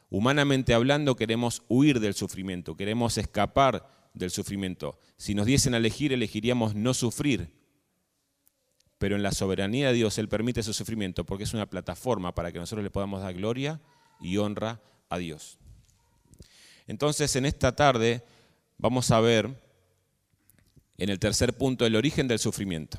Humanamente 0.08 0.72
hablando, 0.72 1.14
queremos 1.14 1.62
huir 1.68 2.00
del 2.00 2.14
sufrimiento, 2.14 2.74
queremos 2.74 3.18
escapar 3.18 4.10
del 4.14 4.30
sufrimiento. 4.30 4.98
Si 5.18 5.34
nos 5.34 5.44
diesen 5.44 5.74
a 5.74 5.76
elegir, 5.76 6.12
elegiríamos 6.14 6.74
no 6.74 6.94
sufrir. 6.94 7.59
Pero 9.00 9.16
en 9.16 9.22
la 9.22 9.32
soberanía 9.32 9.88
de 9.88 9.94
Dios 9.94 10.18
Él 10.18 10.28
permite 10.28 10.60
ese 10.60 10.74
sufrimiento 10.74 11.24
porque 11.24 11.44
es 11.44 11.54
una 11.54 11.64
plataforma 11.64 12.34
para 12.34 12.52
que 12.52 12.58
nosotros 12.58 12.84
le 12.84 12.90
podamos 12.90 13.22
dar 13.22 13.32
gloria 13.32 13.80
y 14.20 14.36
honra 14.36 14.78
a 15.08 15.16
Dios. 15.16 15.58
Entonces, 16.86 17.34
en 17.34 17.46
esta 17.46 17.74
tarde 17.74 18.22
vamos 18.76 19.10
a 19.10 19.18
ver 19.20 19.58
en 20.98 21.08
el 21.08 21.18
tercer 21.18 21.56
punto 21.56 21.86
el 21.86 21.96
origen 21.96 22.28
del 22.28 22.38
sufrimiento. 22.38 22.98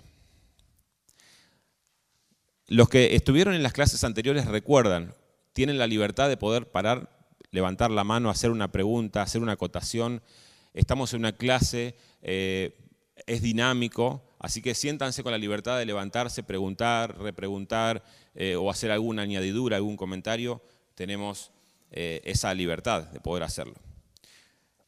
Los 2.65 2.89
que 2.89 3.15
estuvieron 3.15 3.53
en 3.53 3.61
las 3.61 3.73
clases 3.73 4.03
anteriores 4.03 4.47
recuerdan, 4.47 5.13
tienen 5.53 5.77
la 5.77 5.85
libertad 5.85 6.29
de 6.29 6.37
poder 6.37 6.71
parar, 6.71 7.15
levantar 7.51 7.91
la 7.91 8.03
mano, 8.03 8.31
hacer 8.31 8.49
una 8.49 8.71
pregunta, 8.71 9.21
hacer 9.21 9.43
una 9.43 9.51
acotación. 9.51 10.23
Estamos 10.73 11.13
en 11.13 11.19
una 11.19 11.33
clase, 11.33 11.95
eh, 12.23 12.75
es 13.27 13.43
dinámico, 13.43 14.23
así 14.41 14.61
que 14.61 14.73
siéntanse 14.73 15.21
con 15.21 15.31
la 15.31 15.37
libertad 15.37 15.77
de 15.77 15.85
levantarse, 15.85 16.41
preguntar, 16.41 17.17
repreguntar 17.19 18.03
eh, 18.33 18.55
o 18.55 18.71
hacer 18.71 18.89
alguna 18.89 19.21
añadidura, 19.21 19.77
algún 19.77 19.95
comentario. 19.95 20.63
Tenemos 20.95 21.51
eh, 21.91 22.21
esa 22.25 22.51
libertad 22.53 23.03
de 23.03 23.19
poder 23.19 23.43
hacerlo. 23.43 23.75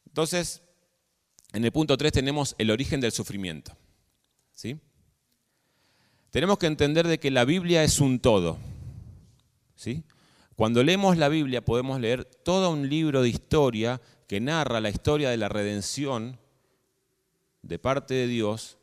Entonces, 0.08 0.64
en 1.54 1.64
el 1.64 1.72
punto 1.72 1.96
3 1.96 2.12
tenemos 2.12 2.56
el 2.58 2.72
origen 2.72 3.00
del 3.00 3.12
sufrimiento. 3.12 3.78
¿sí? 4.54 4.80
Tenemos 6.32 6.58
que 6.58 6.66
entender 6.66 7.08
de 7.08 7.20
que 7.20 7.30
la 7.30 7.46
Biblia 7.46 7.84
es 7.84 8.00
un 8.00 8.20
todo. 8.20 8.58
¿sí? 9.76 10.04
Cuando 10.56 10.84
leemos 10.84 11.18
la 11.18 11.30
Biblia 11.30 11.64
podemos 11.64 12.00
leer 12.00 12.26
todo 12.26 12.72
un 12.72 12.90
libro 12.90 13.22
de 13.22 13.30
historia 13.30 14.02
que 14.28 14.40
narra 14.40 14.82
la 14.82 14.90
historia 14.90 15.30
de 15.30 15.38
la 15.38 15.48
redención 15.48 16.40
de 17.62 17.78
parte 17.78 18.16
de 18.16 18.26
Dios 18.26 18.80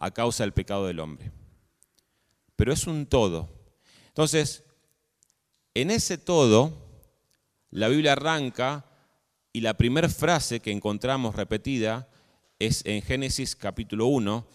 a 0.00 0.10
causa 0.10 0.42
del 0.42 0.52
pecado 0.52 0.86
del 0.86 0.98
hombre. 0.98 1.30
Pero 2.56 2.72
es 2.72 2.86
un 2.86 3.06
todo. 3.06 3.48
Entonces, 4.08 4.64
en 5.74 5.92
ese 5.92 6.18
todo, 6.18 6.72
la 7.70 7.88
Biblia 7.88 8.12
arranca 8.12 8.84
y 9.52 9.60
la 9.60 9.74
primera 9.74 10.08
frase 10.08 10.60
que 10.60 10.72
encontramos 10.72 11.36
repetida 11.36 12.08
es 12.58 12.84
en 12.84 13.02
Génesis 13.02 13.54
capítulo 13.54 14.06
1 14.06 14.46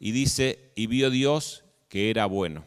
y 0.00 0.12
dice, 0.12 0.72
y 0.74 0.86
vio 0.86 1.10
Dios 1.10 1.64
que 1.88 2.10
era 2.10 2.26
bueno. 2.26 2.64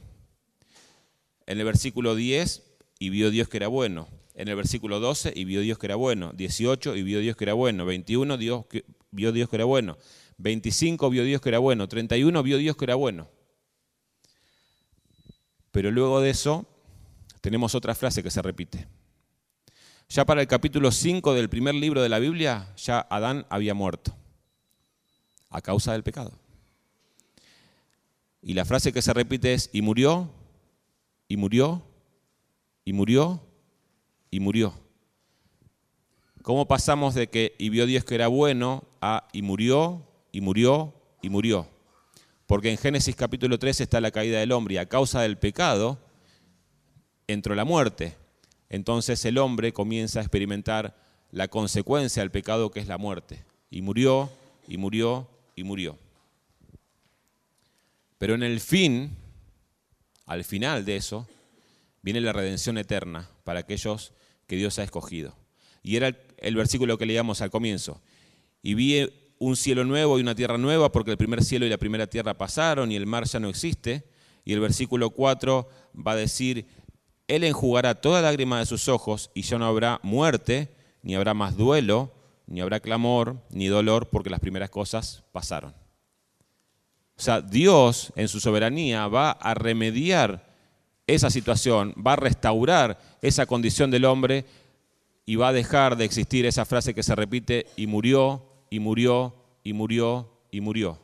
En 1.46 1.60
el 1.60 1.66
versículo 1.66 2.16
10, 2.16 2.64
y 3.00 3.10
vio 3.10 3.30
Dios 3.30 3.48
que 3.48 3.58
era 3.58 3.68
bueno. 3.68 4.08
En 4.34 4.48
el 4.48 4.56
versículo 4.56 5.00
12, 5.00 5.34
y 5.36 5.46
vio 5.46 5.62
Dios 5.62 5.78
que 5.78 5.88
era 5.88 5.96
bueno. 5.96 6.34
18, 6.34 6.96
y 6.96 7.04
vio 7.04 7.20
Dios 7.20 7.36
que 7.36 7.46
era 7.46 7.54
bueno. 7.54 7.86
21, 7.86 8.38
Dios, 8.38 8.66
vio 9.12 9.32
Dios 9.32 9.50
que 9.50 9.56
era 9.56 9.66
bueno. 9.66 9.98
25, 10.38 11.10
vio 11.10 11.24
Dios 11.24 11.42
que 11.42 11.50
era 11.50 11.60
bueno. 11.60 11.88
31, 11.88 12.44
vio 12.44 12.58
Dios 12.58 12.76
que 12.78 12.86
era 12.86 12.96
bueno. 12.96 13.30
Pero 15.72 15.92
luego 15.92 16.22
de 16.22 16.30
eso, 16.30 16.66
tenemos 17.42 17.76
otra 17.76 17.96
frase 17.96 18.24
que 18.24 18.32
se 18.32 18.42
repite. 18.42 18.88
Ya 20.10 20.26
para 20.26 20.42
el 20.42 20.48
capítulo 20.48 20.92
5 20.92 21.34
del 21.34 21.50
primer 21.50 21.76
libro 21.76 22.02
de 22.02 22.10
la 22.10 22.20
Biblia, 22.20 22.74
ya 22.78 23.06
Adán 23.10 23.46
había 23.50 23.74
muerto 23.74 24.16
a 25.50 25.62
causa 25.62 25.92
del 25.92 26.04
pecado. 26.04 26.32
Y 28.42 28.54
la 28.54 28.66
frase 28.66 28.94
que 28.94 29.02
se 29.02 29.14
repite 29.14 29.54
es, 29.54 29.70
y 29.74 29.82
murió, 29.82 30.32
y 31.28 31.36
murió, 31.36 31.84
y 32.86 32.94
murió, 32.94 33.44
y 34.32 34.40
murió. 34.40 34.74
¿Cómo 36.42 36.68
pasamos 36.68 37.14
de 37.14 37.28
que 37.28 37.56
y 37.60 37.68
vio 37.70 37.86
Dios 37.86 38.06
que 38.06 38.16
era 38.16 38.30
bueno 38.30 38.86
a 39.02 39.28
y 39.34 39.42
murió, 39.42 40.07
y 40.38 40.42
murió, 40.42 40.94
y 41.24 41.30
murió? 41.30 41.68
Porque 42.46 42.70
en 42.70 42.78
Génesis 42.78 43.16
capítulo 43.16 43.58
3 43.58 43.82
está 43.82 44.00
la 44.00 44.12
caída 44.12 44.40
del 44.40 44.52
hombre 44.52 44.76
y 44.76 44.78
a 44.78 44.88
causa 44.88 45.22
del 45.22 45.40
pecado 45.40 45.98
entró 47.26 47.56
la 47.56 47.66
muerte 47.66 48.16
entonces 48.70 49.24
el 49.26 49.38
hombre 49.38 49.74
comienza 49.74 50.20
a 50.20 50.24
experimentar 50.24 50.96
la 51.32 51.48
consecuencia 51.48 52.22
del 52.22 52.32
pecado 52.32 52.70
que 52.70 52.80
es 52.80 52.88
la 52.88 52.98
muerte. 52.98 53.44
Y 53.70 53.82
murió, 53.82 54.30
y 54.68 54.78
murió, 54.78 55.28
y 55.56 55.64
murió. 55.64 55.98
Pero 58.18 58.36
en 58.36 58.44
el 58.44 58.60
fin, 58.60 59.16
al 60.26 60.44
final 60.44 60.86
de 60.86 60.98
eso, 60.98 61.28
viene 62.02 62.22
la 62.22 62.34
redención 62.34 62.78
eterna 62.78 63.28
para 63.44 63.62
aquellos 63.62 64.14
que 64.48 64.56
Dios 64.56 64.78
ha 64.80 64.84
escogido. 64.84 65.36
Y 65.84 65.96
era 65.96 66.16
el, 66.38 66.56
versículo 66.56 66.98
que 66.98 67.06
leíamos 67.06 67.42
al 67.42 67.50
comienzo. 67.50 68.02
Y 68.62 68.74
vi 68.74 69.10
un 69.40 69.56
cielo 69.56 69.84
nuevo 69.84 70.18
y 70.18 70.22
una 70.22 70.36
tierra 70.36 70.58
nueva, 70.58 70.92
porque 70.92 71.12
el 71.12 71.18
primer 71.18 71.44
cielo 71.44 71.66
y 71.66 71.70
la 71.70 71.78
primera 71.78 72.08
tierra 72.08 72.34
pasaron 72.34 72.92
y 72.92 72.96
el 72.96 73.06
mar 73.06 73.26
ya 73.26 73.40
no 73.40 73.50
existe. 73.50 74.04
Y 74.46 74.54
el 74.54 74.60
versículo 74.60 75.10
4 75.10 75.68
va 76.06 76.14
a 76.14 76.16
decir, 76.16 76.68
él 77.28 77.44
enjugará 77.44 77.96
toda 77.96 78.22
lágrima 78.22 78.60
de 78.60 78.66
sus 78.66 78.88
ojos 78.88 79.30
y 79.34 79.42
ya 79.42 79.58
no 79.58 79.66
habrá 79.66 80.00
muerte, 80.04 80.74
ni 81.02 81.16
habrá 81.16 81.34
más 81.34 81.58
duelo, 81.58 82.14
ni 82.48 82.62
habrá 82.62 82.80
clamor, 82.80 83.42
ni 83.50 83.68
dolor, 83.68 84.08
porque 84.10 84.30
las 84.30 84.40
primeras 84.40 84.70
cosas 84.70 85.24
pasaron. 85.32 85.74
O 87.18 87.22
sea, 87.22 87.42
Dios 87.42 88.14
en 88.16 88.28
su 88.28 88.40
soberanía 88.40 89.08
va 89.08 89.32
a 89.32 89.54
remediar 89.54 90.48
esa 91.08 91.30
situación, 91.30 91.94
va 91.96 92.14
a 92.14 92.18
restaurar 92.18 93.00
esa 93.22 93.46
condición 93.46 93.92
del 93.92 94.06
hombre 94.06 94.46
y 95.26 95.36
va 95.36 95.50
a 95.50 95.54
dejar 95.54 95.98
de 95.98 96.06
existir 96.06 96.46
esa 96.46 96.66
frase 96.66 96.94
que 96.94 97.04
se 97.04 97.16
repite 97.16 97.68
y 97.76 97.88
murió, 97.88 98.47
y 98.70 98.80
murió, 98.80 99.36
y 99.64 99.74
murió, 99.74 100.32
y 100.52 100.62
murió. 100.62 101.00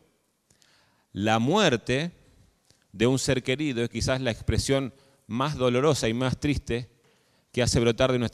La 1.12 1.39
muerte 1.39 2.12
de 2.91 3.08
un 3.08 3.20
ser 3.20 3.43
querido 3.43 3.84
es 3.84 3.89
quizás 3.89 4.22
la 4.22 4.32
expresión 4.32 4.93
más 5.27 5.55
dolorosa 5.55 6.08
y 6.08 6.13
más 6.13 6.39
triste 6.39 6.89
que 7.51 7.62
hace 7.62 7.79
brotar 7.79 8.12
de, 8.12 8.29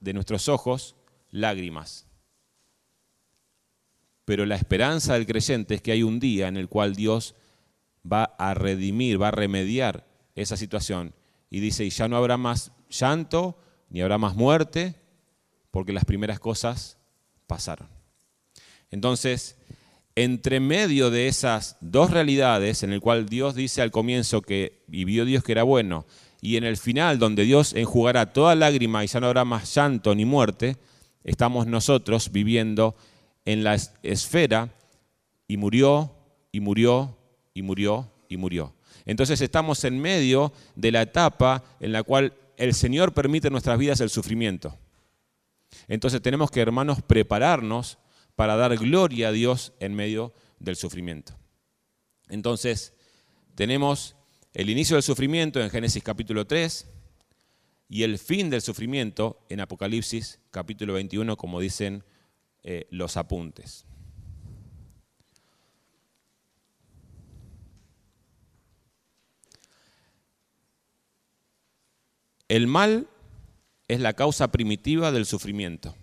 de 0.00 0.12
nuestros 0.12 0.48
ojos 0.48 0.96
lágrimas. 1.30 2.06
Pero 4.24 4.44
la 4.44 4.56
esperanza 4.56 5.14
del 5.14 5.26
creyente 5.26 5.74
es 5.74 5.82
que 5.82 5.92
hay 5.92 6.02
un 6.02 6.18
día 6.18 6.48
en 6.48 6.56
el 6.56 6.68
cual 6.68 6.94
Dios 6.94 7.34
va 8.10 8.24
a 8.24 8.54
redimir, 8.54 9.20
va 9.20 9.28
a 9.28 9.32
remediar 9.32 10.06
esa 10.34 10.56
situación. 10.56 11.14
Y 11.48 11.60
dice, 11.60 11.84
y 11.84 11.90
ya 11.90 12.08
no 12.08 12.16
habrá 12.16 12.36
más 12.36 12.72
llanto, 12.88 13.58
ni 13.88 14.00
habrá 14.00 14.18
más 14.18 14.34
muerte, 14.34 14.96
porque 15.70 15.92
las 15.92 16.04
primeras 16.04 16.40
cosas 16.40 16.98
pasaron. 17.46 17.95
Entonces, 18.90 19.56
entre 20.14 20.60
medio 20.60 21.10
de 21.10 21.28
esas 21.28 21.76
dos 21.80 22.10
realidades, 22.10 22.82
en 22.82 22.92
el 22.92 23.00
cual 23.00 23.26
Dios 23.26 23.54
dice 23.54 23.82
al 23.82 23.90
comienzo 23.90 24.42
que 24.42 24.82
vivió 24.86 25.24
Dios 25.24 25.44
que 25.44 25.52
era 25.52 25.62
bueno, 25.62 26.06
y 26.40 26.56
en 26.56 26.64
el 26.64 26.76
final, 26.76 27.18
donde 27.18 27.44
Dios 27.44 27.74
enjugará 27.74 28.32
toda 28.32 28.54
lágrima 28.54 29.04
y 29.04 29.08
ya 29.08 29.20
no 29.20 29.26
habrá 29.26 29.44
más 29.44 29.74
llanto 29.74 30.14
ni 30.14 30.24
muerte, 30.24 30.76
estamos 31.24 31.66
nosotros 31.66 32.30
viviendo 32.30 32.94
en 33.44 33.64
la 33.64 33.76
esfera 34.02 34.72
y 35.48 35.56
murió, 35.56 36.12
y 36.52 36.60
murió, 36.60 37.16
y 37.52 37.62
murió, 37.62 38.10
y 38.28 38.36
murió. 38.36 38.74
Entonces 39.04 39.40
estamos 39.40 39.84
en 39.84 40.00
medio 40.00 40.52
de 40.74 40.92
la 40.92 41.02
etapa 41.02 41.62
en 41.80 41.92
la 41.92 42.02
cual 42.02 42.34
el 42.56 42.74
Señor 42.74 43.12
permite 43.12 43.48
en 43.48 43.52
nuestras 43.52 43.78
vidas 43.78 44.00
el 44.00 44.10
sufrimiento. 44.10 44.76
Entonces 45.88 46.22
tenemos 46.22 46.50
que, 46.50 46.60
hermanos, 46.60 47.02
prepararnos 47.02 47.98
para 48.36 48.56
dar 48.56 48.76
gloria 48.76 49.28
a 49.28 49.32
Dios 49.32 49.72
en 49.80 49.94
medio 49.94 50.32
del 50.60 50.76
sufrimiento. 50.76 51.36
Entonces, 52.28 52.94
tenemos 53.54 54.14
el 54.52 54.70
inicio 54.70 54.96
del 54.96 55.02
sufrimiento 55.02 55.60
en 55.60 55.70
Génesis 55.70 56.02
capítulo 56.02 56.46
3 56.46 56.86
y 57.88 58.02
el 58.02 58.18
fin 58.18 58.50
del 58.50 58.62
sufrimiento 58.62 59.44
en 59.48 59.60
Apocalipsis 59.60 60.38
capítulo 60.50 60.94
21, 60.94 61.36
como 61.36 61.60
dicen 61.60 62.04
eh, 62.62 62.86
los 62.90 63.16
apuntes. 63.16 63.86
El 72.48 72.66
mal 72.66 73.08
es 73.88 74.00
la 74.00 74.12
causa 74.12 74.52
primitiva 74.52 75.10
del 75.10 75.26
sufrimiento. 75.26 75.96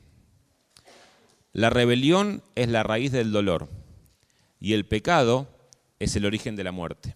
La 1.54 1.70
rebelión 1.70 2.44
es 2.56 2.68
la 2.68 2.82
raíz 2.82 3.12
del 3.12 3.32
dolor 3.32 3.70
y 4.60 4.74
el 4.74 4.88
pecado 4.88 5.48
es 6.00 6.16
el 6.16 6.26
origen 6.26 6.56
de 6.56 6.64
la 6.64 6.72
muerte. 6.72 7.16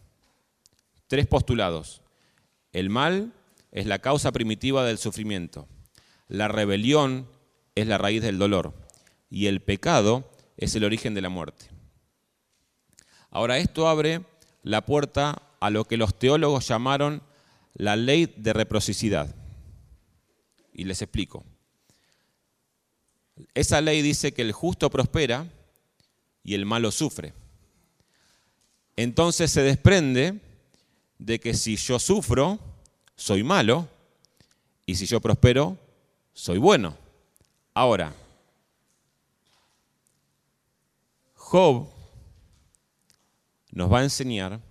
Tres 1.07 1.25
postulados. 1.25 2.03
El 2.71 2.91
mal 2.91 3.33
es 3.71 3.87
la 3.87 3.97
causa 3.97 4.31
primitiva 4.31 4.85
del 4.85 4.99
sufrimiento. 4.99 5.67
La 6.27 6.47
rebelión 6.47 7.27
es 7.73 7.87
la 7.87 7.97
raíz 7.97 8.21
del 8.21 8.37
dolor 8.37 8.75
y 9.27 9.47
el 9.47 9.59
pecado 9.61 10.29
es 10.55 10.75
el 10.75 10.83
origen 10.83 11.15
de 11.15 11.21
la 11.21 11.29
muerte. 11.29 11.69
Ahora 13.31 13.57
esto 13.57 13.87
abre 13.87 14.23
la 14.61 14.85
puerta 14.85 15.41
a 15.59 15.71
lo 15.71 15.85
que 15.85 15.97
los 15.97 16.17
teólogos 16.19 16.67
llamaron 16.67 17.23
la 17.73 17.95
ley 17.95 18.31
de 18.37 18.53
reciprocidad. 18.53 19.33
Y 20.73 20.83
les 20.83 21.01
explico. 21.01 21.43
Esa 23.53 23.81
ley 23.81 24.01
dice 24.01 24.33
que 24.33 24.41
el 24.41 24.51
justo 24.51 24.89
prospera 24.89 25.47
y 26.43 26.53
el 26.53 26.65
malo 26.65 26.91
sufre. 26.91 27.33
Entonces 28.95 29.51
se 29.51 29.61
desprende 29.61 30.39
de 31.19 31.39
que 31.39 31.53
si 31.53 31.75
yo 31.75 31.99
sufro, 31.99 32.59
soy 33.15 33.43
malo, 33.43 33.87
y 34.85 34.95
si 34.95 35.05
yo 35.05 35.19
prospero, 35.19 35.77
soy 36.33 36.57
bueno. 36.57 36.97
Ahora, 37.73 38.15
Job 41.35 41.89
nos 43.71 43.91
va 43.91 43.99
a 43.99 44.03
enseñar 44.03 44.61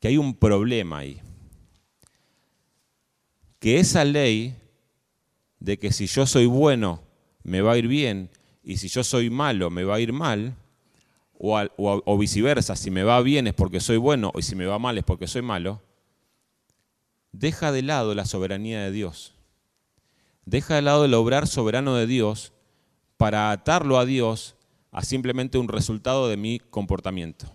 que 0.00 0.08
hay 0.08 0.16
un 0.16 0.34
problema 0.34 0.98
ahí. 0.98 1.20
Que 3.60 3.78
esa 3.78 4.04
ley 4.04 4.56
de 5.60 5.78
que 5.78 5.92
si 5.92 6.06
yo 6.06 6.26
soy 6.26 6.46
bueno 6.46 7.05
me 7.46 7.60
va 7.60 7.72
a 7.72 7.78
ir 7.78 7.86
bien 7.86 8.28
y 8.64 8.78
si 8.78 8.88
yo 8.88 9.04
soy 9.04 9.30
malo 9.30 9.70
me 9.70 9.84
va 9.84 9.94
a 9.94 10.00
ir 10.00 10.12
mal, 10.12 10.56
o, 11.38 12.18
viceversa, 12.18 12.74
si 12.74 12.90
me 12.90 13.04
va 13.04 13.20
bien 13.20 13.46
es 13.46 13.54
porque 13.54 13.78
soy 13.78 13.98
bueno 13.98 14.32
y 14.36 14.42
si 14.42 14.56
me 14.56 14.66
va 14.66 14.78
mal 14.78 14.98
es 14.98 15.04
porque 15.04 15.28
soy 15.28 15.42
malo, 15.42 15.80
deja 17.30 17.70
de 17.70 17.82
lado 17.82 18.14
la 18.14 18.24
soberanía 18.24 18.80
de 18.80 18.90
Dios. 18.90 19.34
Deja 20.44 20.76
de 20.76 20.82
lado 20.82 21.04
el 21.04 21.14
obrar 21.14 21.46
soberano 21.46 21.94
de 21.94 22.06
Dios 22.06 22.52
para 23.16 23.50
atarlo 23.52 23.98
a 23.98 24.04
Dios 24.04 24.56
a 24.90 25.02
simplemente 25.02 25.58
un 25.58 25.68
resultado 25.68 26.28
de 26.28 26.36
mi 26.36 26.58
comportamiento, 26.58 27.52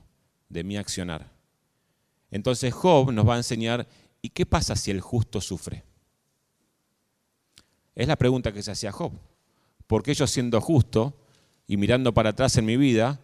de 0.48 0.64
mi 0.64 0.78
accionar. 0.78 1.32
Entonces 2.30 2.74
Job 2.74 3.12
nos 3.12 3.28
va 3.28 3.34
a 3.34 3.38
enseñar, 3.38 3.88
¿y 4.22 4.30
qué 4.30 4.46
pasa 4.46 4.76
si 4.76 4.92
el 4.92 5.02
justo 5.02 5.42
sufre? 5.42 5.84
Es 7.96 8.08
la 8.08 8.16
pregunta 8.16 8.54
que 8.54 8.64
se 8.64 8.72
hacía 8.72 8.92
Job. 8.92 9.12
¿Por 9.92 10.04
qué 10.04 10.14
yo 10.14 10.26
siendo 10.26 10.62
justo 10.62 11.14
y 11.68 11.76
mirando 11.76 12.14
para 12.14 12.30
atrás 12.30 12.56
en 12.56 12.64
mi 12.64 12.78
vida, 12.78 13.20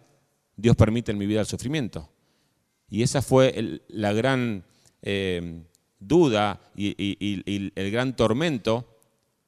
Dios 0.54 0.76
permite 0.76 1.12
en 1.12 1.16
mi 1.16 1.24
vida 1.24 1.40
el 1.40 1.46
sufrimiento? 1.46 2.10
Y 2.90 3.02
esa 3.02 3.22
fue 3.22 3.80
la 3.88 4.12
gran 4.12 4.66
eh, 5.00 5.62
duda 5.98 6.60
y, 6.76 7.72
el 7.74 7.90
gran 7.90 8.14
tormento 8.14 8.98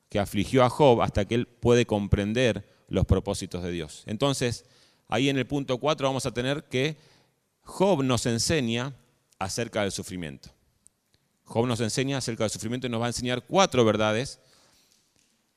que 0.09 0.19
afligió 0.19 0.65
a 0.65 0.71
Job 0.71 1.03
hasta 1.03 1.27
que 1.27 1.35
él 1.35 1.47
puede 1.47 1.85
comprender 1.85 2.67
los 2.89 3.05
propósitos 3.05 3.63
de 3.63 3.71
Dios. 3.71 4.03
Entonces, 4.07 4.65
ahí 5.07 5.29
en 5.29 5.37
el 5.37 5.47
punto 5.47 5.77
4 5.77 6.09
vamos 6.09 6.25
a 6.25 6.33
tener 6.33 6.65
que 6.71 6.97
Job 7.61 8.03
nos 8.03 8.25
enseña 8.25 8.95
acerca 9.39 9.83
del 9.83 9.93
sufrimiento. 9.93 10.49
Job 11.45 11.67
nos 11.67 11.81
enseña 11.81 12.17
acerca 12.17 12.45
del 12.45 12.51
sufrimiento 12.51 12.87
y 12.87 12.91
nos 12.91 13.03
va 13.03 13.05
a 13.05 13.11
enseñar 13.11 13.45
cuatro 13.47 13.85
verdades 13.85 14.41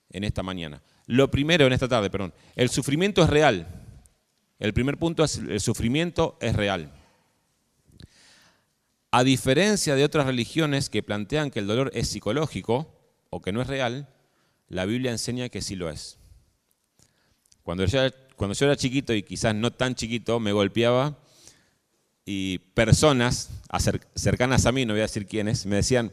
en 0.09 0.25
esta 0.25 0.43
mañana. 0.43 0.83
Lo 1.07 1.29
primero, 1.29 1.65
en 1.65 1.73
esta 1.73 1.87
tarde, 1.87 2.09
perdón, 2.09 2.33
el 2.55 2.69
sufrimiento 2.69 3.23
es 3.23 3.29
real. 3.29 3.67
El 4.59 4.73
primer 4.73 4.97
punto 4.97 5.23
es 5.23 5.37
el 5.37 5.59
sufrimiento 5.59 6.37
es 6.39 6.55
real. 6.55 6.91
A 9.11 9.23
diferencia 9.23 9.95
de 9.95 10.03
otras 10.05 10.25
religiones 10.25 10.89
que 10.89 11.03
plantean 11.03 11.51
que 11.51 11.59
el 11.59 11.67
dolor 11.67 11.91
es 11.93 12.07
psicológico 12.07 12.87
o 13.29 13.41
que 13.41 13.51
no 13.51 13.61
es 13.61 13.67
real, 13.67 14.07
la 14.69 14.85
Biblia 14.85 15.11
enseña 15.11 15.49
que 15.49 15.61
sí 15.61 15.75
lo 15.75 15.89
es. 15.89 16.17
Cuando 17.63 17.85
yo, 17.85 17.99
era 18.65 18.75
chiquito 18.75 19.13
y 19.13 19.23
quizás 19.23 19.53
no 19.53 19.71
tan 19.71 19.95
chiquito, 19.95 20.39
me 20.39 20.51
golpeaba 20.51 21.17
y 22.25 22.57
personas 22.57 23.49
cercanas 24.15 24.65
a 24.65 24.71
mí, 24.71 24.85
no 24.85 24.93
voy 24.93 25.01
a 25.01 25.03
decir 25.03 25.27
quiénes, 25.27 25.65
me 25.65 25.77
decían, 25.77 26.11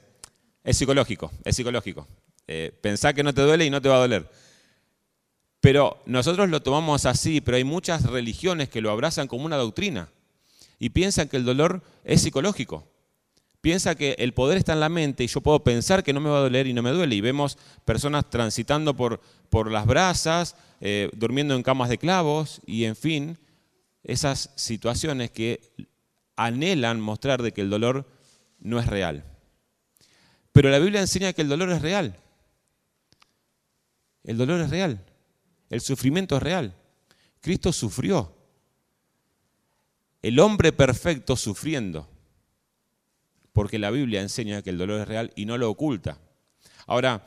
es 0.63 0.77
psicológico, 0.77 1.33
es 1.45 1.57
psicológico. 1.57 2.07
Eh, 2.47 2.77
pensá 2.81 3.13
que 3.13 3.23
no 3.23 3.33
te 3.33 3.43
duele 3.43 3.65
y 3.65 3.71
no 3.71 3.81
te 3.81 3.89
va 3.89 3.97
a 3.97 4.01
doler. 4.01 4.31
Pero 5.61 6.03
nosotros 6.07 6.49
lo 6.49 6.63
tomamos 6.63 7.05
así, 7.07 7.41
pero 7.41 7.57
hay 7.57 7.65
muchas 7.65 8.05
religiones 8.05 8.69
que 8.69 8.81
lo 8.81 8.91
abrazan 8.91 9.29
como 9.29 9.45
una 9.45 9.57
doctrina 9.57 10.09
y 10.79 10.91
piensan 10.91 11.29
que 11.29 11.37
el 11.37 11.45
dolor 11.45 11.83
es 12.05 12.23
psicológico. 12.23 12.87
Piensa 13.61 13.95
que 13.95 14.17
el 14.19 14.33
poder 14.33 14.57
está 14.57 14.73
en 14.73 14.81
la 14.81 14.89
mente 14.89 15.23
y 15.23 15.27
yo 15.27 15.43
puedo 15.43 15.63
pensar 15.63 16.03
que 16.03 16.15
no 16.15 16.21
me 16.21 16.31
va 16.31 16.39
a 16.39 16.43
doler 16.43 16.67
y 16.67 16.73
no 16.73 16.83
me 16.83 16.93
duele. 16.93 17.15
Y 17.15 17.21
vemos 17.21 17.59
personas 17.85 18.31
transitando 18.31 18.97
por, 18.97 19.21
por 19.51 19.71
las 19.71 19.85
brasas, 19.85 20.57
eh, 20.81 21.11
durmiendo 21.13 21.55
en 21.55 21.63
camas 21.63 21.91
de 21.91 21.99
clavos 21.99 22.63
y 22.65 22.85
en 22.85 22.97
fin, 22.97 23.39
esas 24.03 24.51
situaciones 24.57 25.31
que 25.31 25.61
anhelan 26.37 27.03
mostrar 27.03 27.43
de 27.43 27.53
que 27.53 27.61
el 27.61 27.69
dolor 27.69 28.09
no 28.61 28.81
es 28.81 28.87
real. 28.87 29.25
Pero 30.53 30.71
la 30.71 30.79
Biblia 30.79 31.03
enseña 31.03 31.35
que 31.35 31.43
el 31.43 31.49
dolor 31.51 31.71
es 31.71 31.83
real. 31.83 32.17
El 34.25 34.39
dolor 34.39 34.61
es 34.63 34.71
real. 34.71 35.05
El 35.71 35.81
sufrimiento 35.81 36.37
es 36.37 36.43
real. 36.43 36.75
Cristo 37.41 37.73
sufrió. 37.73 38.37
El 40.21 40.39
hombre 40.41 40.73
perfecto 40.73 41.37
sufriendo. 41.37 42.09
Porque 43.53 43.79
la 43.79 43.91
Biblia 43.91 44.21
enseña 44.21 44.63
que 44.63 44.71
el 44.71 44.79
dolor 44.79 45.01
es 45.01 45.09
real 45.09 45.33
y 45.37 45.47
no 45.47 45.57
lo 45.57 45.71
oculta. 45.71 46.19
Ahora, 46.87 47.25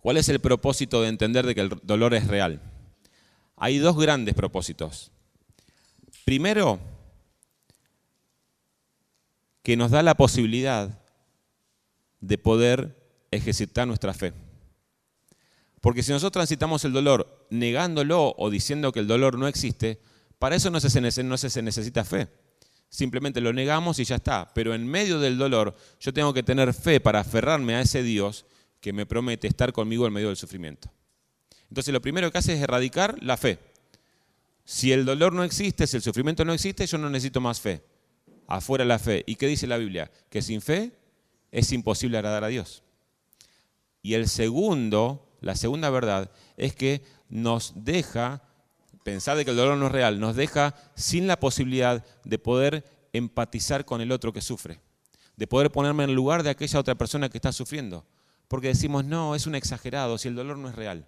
¿cuál 0.00 0.18
es 0.18 0.28
el 0.28 0.38
propósito 0.38 1.02
de 1.02 1.08
entender 1.08 1.46
de 1.46 1.54
que 1.54 1.62
el 1.62 1.80
dolor 1.82 2.14
es 2.14 2.26
real? 2.26 2.60
Hay 3.56 3.78
dos 3.78 3.98
grandes 3.98 4.34
propósitos. 4.34 5.10
Primero, 6.24 6.78
que 9.62 9.76
nos 9.76 9.90
da 9.90 10.02
la 10.02 10.14
posibilidad 10.14 11.00
de 12.20 12.38
poder 12.38 13.26
ejercitar 13.30 13.86
nuestra 13.86 14.12
fe. 14.12 14.32
Porque 15.84 16.02
si 16.02 16.12
nosotros 16.12 16.32
transitamos 16.32 16.82
el 16.86 16.94
dolor 16.94 17.46
negándolo 17.50 18.34
o 18.38 18.48
diciendo 18.48 18.90
que 18.90 19.00
el 19.00 19.06
dolor 19.06 19.38
no 19.38 19.46
existe, 19.46 20.00
para 20.38 20.56
eso 20.56 20.70
no 20.70 20.80
se, 20.80 21.22
no 21.22 21.36
se 21.36 21.60
necesita 21.62 22.06
fe. 22.06 22.26
Simplemente 22.88 23.42
lo 23.42 23.52
negamos 23.52 23.98
y 23.98 24.04
ya 24.04 24.16
está. 24.16 24.50
Pero 24.54 24.74
en 24.74 24.86
medio 24.86 25.18
del 25.18 25.36
dolor 25.36 25.76
yo 26.00 26.14
tengo 26.14 26.32
que 26.32 26.42
tener 26.42 26.72
fe 26.72 27.00
para 27.00 27.20
aferrarme 27.20 27.74
a 27.74 27.82
ese 27.82 28.02
Dios 28.02 28.46
que 28.80 28.94
me 28.94 29.04
promete 29.04 29.46
estar 29.46 29.74
conmigo 29.74 30.06
en 30.06 30.14
medio 30.14 30.28
del 30.28 30.38
sufrimiento. 30.38 30.90
Entonces 31.68 31.92
lo 31.92 32.00
primero 32.00 32.32
que 32.32 32.38
hace 32.38 32.54
es 32.54 32.62
erradicar 32.62 33.22
la 33.22 33.36
fe. 33.36 33.58
Si 34.64 34.90
el 34.90 35.04
dolor 35.04 35.34
no 35.34 35.44
existe, 35.44 35.86
si 35.86 35.98
el 35.98 36.02
sufrimiento 36.02 36.46
no 36.46 36.54
existe, 36.54 36.86
yo 36.86 36.96
no 36.96 37.10
necesito 37.10 37.42
más 37.42 37.60
fe 37.60 37.82
afuera 38.46 38.86
la 38.86 38.98
fe. 38.98 39.22
¿Y 39.26 39.34
qué 39.34 39.48
dice 39.48 39.66
la 39.66 39.76
Biblia? 39.76 40.10
Que 40.30 40.40
sin 40.40 40.62
fe 40.62 40.92
es 41.52 41.70
imposible 41.72 42.16
agradar 42.16 42.42
a 42.42 42.48
Dios. 42.48 42.82
Y 44.00 44.14
el 44.14 44.28
segundo, 44.28 45.33
la 45.44 45.56
segunda 45.56 45.90
verdad, 45.90 46.30
es 46.56 46.74
que 46.74 47.02
nos 47.28 47.72
deja, 47.76 48.42
pensar 49.02 49.36
de 49.36 49.44
que 49.44 49.50
el 49.50 49.56
dolor 49.56 49.76
no 49.76 49.86
es 49.86 49.92
real, 49.92 50.18
nos 50.18 50.36
deja 50.36 50.74
sin 50.94 51.26
la 51.26 51.38
posibilidad 51.38 52.04
de 52.24 52.38
poder 52.38 52.84
empatizar 53.12 53.84
con 53.84 54.00
el 54.00 54.12
otro 54.12 54.32
que 54.32 54.40
sufre, 54.40 54.80
de 55.36 55.46
poder 55.46 55.70
ponerme 55.70 56.04
en 56.04 56.10
el 56.10 56.16
lugar 56.16 56.42
de 56.42 56.50
aquella 56.50 56.80
otra 56.80 56.94
persona 56.94 57.28
que 57.28 57.38
está 57.38 57.52
sufriendo. 57.52 58.04
Porque 58.48 58.68
decimos, 58.68 59.04
no, 59.04 59.34
es 59.34 59.46
un 59.46 59.54
exagerado, 59.54 60.18
si 60.18 60.28
el 60.28 60.34
dolor 60.34 60.58
no 60.58 60.68
es 60.68 60.74
real. 60.74 61.06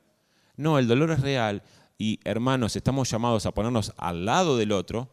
No, 0.56 0.78
el 0.78 0.88
dolor 0.88 1.10
es 1.10 1.20
real 1.20 1.62
y 1.98 2.20
hermanos, 2.24 2.76
estamos 2.76 3.10
llamados 3.10 3.46
a 3.46 3.52
ponernos 3.52 3.92
al 3.96 4.24
lado 4.24 4.56
del 4.56 4.72
otro 4.72 5.08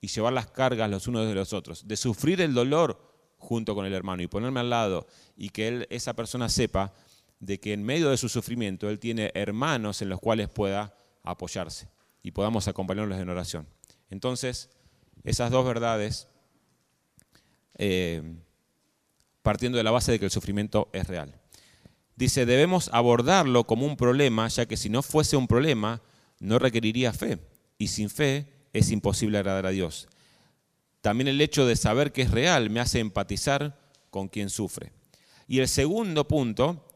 y 0.00 0.08
llevar 0.08 0.32
las 0.32 0.46
cargas 0.46 0.90
los 0.90 1.06
unos 1.06 1.26
de 1.26 1.34
los 1.34 1.52
otros, 1.52 1.86
de 1.86 1.96
sufrir 1.96 2.40
el 2.40 2.54
dolor 2.54 3.10
junto 3.38 3.74
con 3.74 3.86
el 3.86 3.94
hermano 3.94 4.22
y 4.22 4.26
ponerme 4.26 4.60
al 4.60 4.70
lado 4.70 5.06
y 5.36 5.50
que 5.50 5.68
él, 5.68 5.86
esa 5.90 6.14
persona 6.14 6.48
sepa 6.48 6.92
de 7.40 7.58
que 7.58 7.72
en 7.72 7.82
medio 7.82 8.10
de 8.10 8.16
su 8.16 8.28
sufrimiento 8.28 8.88
él 8.88 8.98
tiene 8.98 9.32
hermanos 9.34 10.02
en 10.02 10.10
los 10.10 10.20
cuales 10.20 10.48
pueda 10.48 10.94
apoyarse 11.22 11.88
y 12.22 12.30
podamos 12.30 12.68
acompañarlos 12.68 13.18
en 13.18 13.28
oración. 13.28 13.66
Entonces, 14.10 14.70
esas 15.24 15.50
dos 15.50 15.64
verdades, 15.64 16.28
eh, 17.76 18.22
partiendo 19.42 19.78
de 19.78 19.84
la 19.84 19.90
base 19.90 20.12
de 20.12 20.18
que 20.18 20.26
el 20.26 20.30
sufrimiento 20.30 20.88
es 20.92 21.06
real. 21.06 21.34
Dice, 22.14 22.44
debemos 22.44 22.90
abordarlo 22.92 23.64
como 23.64 23.86
un 23.86 23.96
problema, 23.96 24.46
ya 24.48 24.66
que 24.66 24.76
si 24.76 24.90
no 24.90 25.02
fuese 25.02 25.36
un 25.36 25.48
problema, 25.48 26.02
no 26.38 26.58
requeriría 26.58 27.14
fe. 27.14 27.38
Y 27.78 27.88
sin 27.88 28.10
fe 28.10 28.46
es 28.74 28.90
imposible 28.90 29.38
agradar 29.38 29.64
a 29.64 29.70
Dios. 29.70 30.08
También 31.00 31.28
el 31.28 31.40
hecho 31.40 31.64
de 31.64 31.76
saber 31.76 32.12
que 32.12 32.20
es 32.22 32.30
real 32.30 32.68
me 32.68 32.80
hace 32.80 32.98
empatizar 32.98 33.80
con 34.10 34.28
quien 34.28 34.50
sufre. 34.50 34.92
Y 35.48 35.60
el 35.60 35.68
segundo 35.68 36.28
punto 36.28 36.89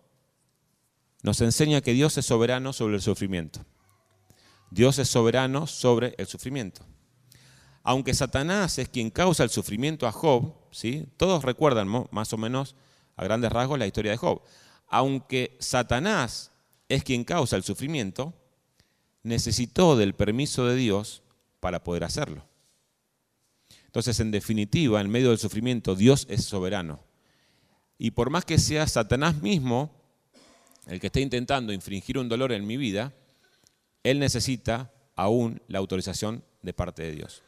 nos 1.24 1.40
enseña 1.40 1.80
que 1.80 1.94
Dios 1.94 2.18
es 2.18 2.26
soberano 2.26 2.74
sobre 2.74 2.96
el 2.96 3.00
sufrimiento. 3.00 3.64
Dios 4.70 4.98
es 4.98 5.08
soberano 5.08 5.66
sobre 5.66 6.14
el 6.18 6.26
sufrimiento. 6.26 6.82
Aunque 7.82 8.12
Satanás 8.12 8.78
es 8.78 8.90
quien 8.90 9.08
causa 9.08 9.42
el 9.42 9.48
sufrimiento 9.48 10.06
a 10.06 10.12
Job, 10.12 10.54
¿sí? 10.70 11.08
todos 11.16 11.42
recuerdan 11.42 11.88
más 12.10 12.32
o 12.34 12.36
menos 12.36 12.76
a 13.16 13.24
grandes 13.24 13.50
rasgos 13.50 13.78
la 13.78 13.86
historia 13.86 14.10
de 14.10 14.18
Job. 14.18 14.42
Aunque 14.86 15.56
Satanás 15.60 16.50
es 16.90 17.02
quien 17.02 17.24
causa 17.24 17.56
el 17.56 17.62
sufrimiento, 17.62 18.34
necesitó 19.22 19.96
del 19.96 20.14
permiso 20.14 20.66
de 20.66 20.76
Dios 20.76 21.22
para 21.60 21.82
poder 21.82 22.04
hacerlo. 22.04 22.46
Entonces, 23.86 24.20
en 24.20 24.30
definitiva, 24.30 25.00
en 25.00 25.08
medio 25.08 25.30
del 25.30 25.38
sufrimiento, 25.38 25.96
Dios 25.96 26.26
es 26.28 26.44
soberano. 26.44 27.02
Y 27.96 28.10
por 28.10 28.28
más 28.28 28.44
que 28.44 28.58
sea 28.58 28.86
Satanás 28.86 29.40
mismo 29.40 30.03
el 30.86 31.00
que 31.00 31.06
esté 31.08 31.20
intentando 31.20 31.72
infringir 31.72 32.18
un 32.18 32.28
dolor 32.28 32.52
en 32.52 32.66
mi 32.66 32.76
vida, 32.76 33.14
Él 34.02 34.18
necesita 34.18 34.92
aún 35.16 35.62
la 35.68 35.78
autorización 35.78 36.44
de 36.62 36.72
parte 36.72 37.02
de 37.02 37.12
Dios. 37.12 37.42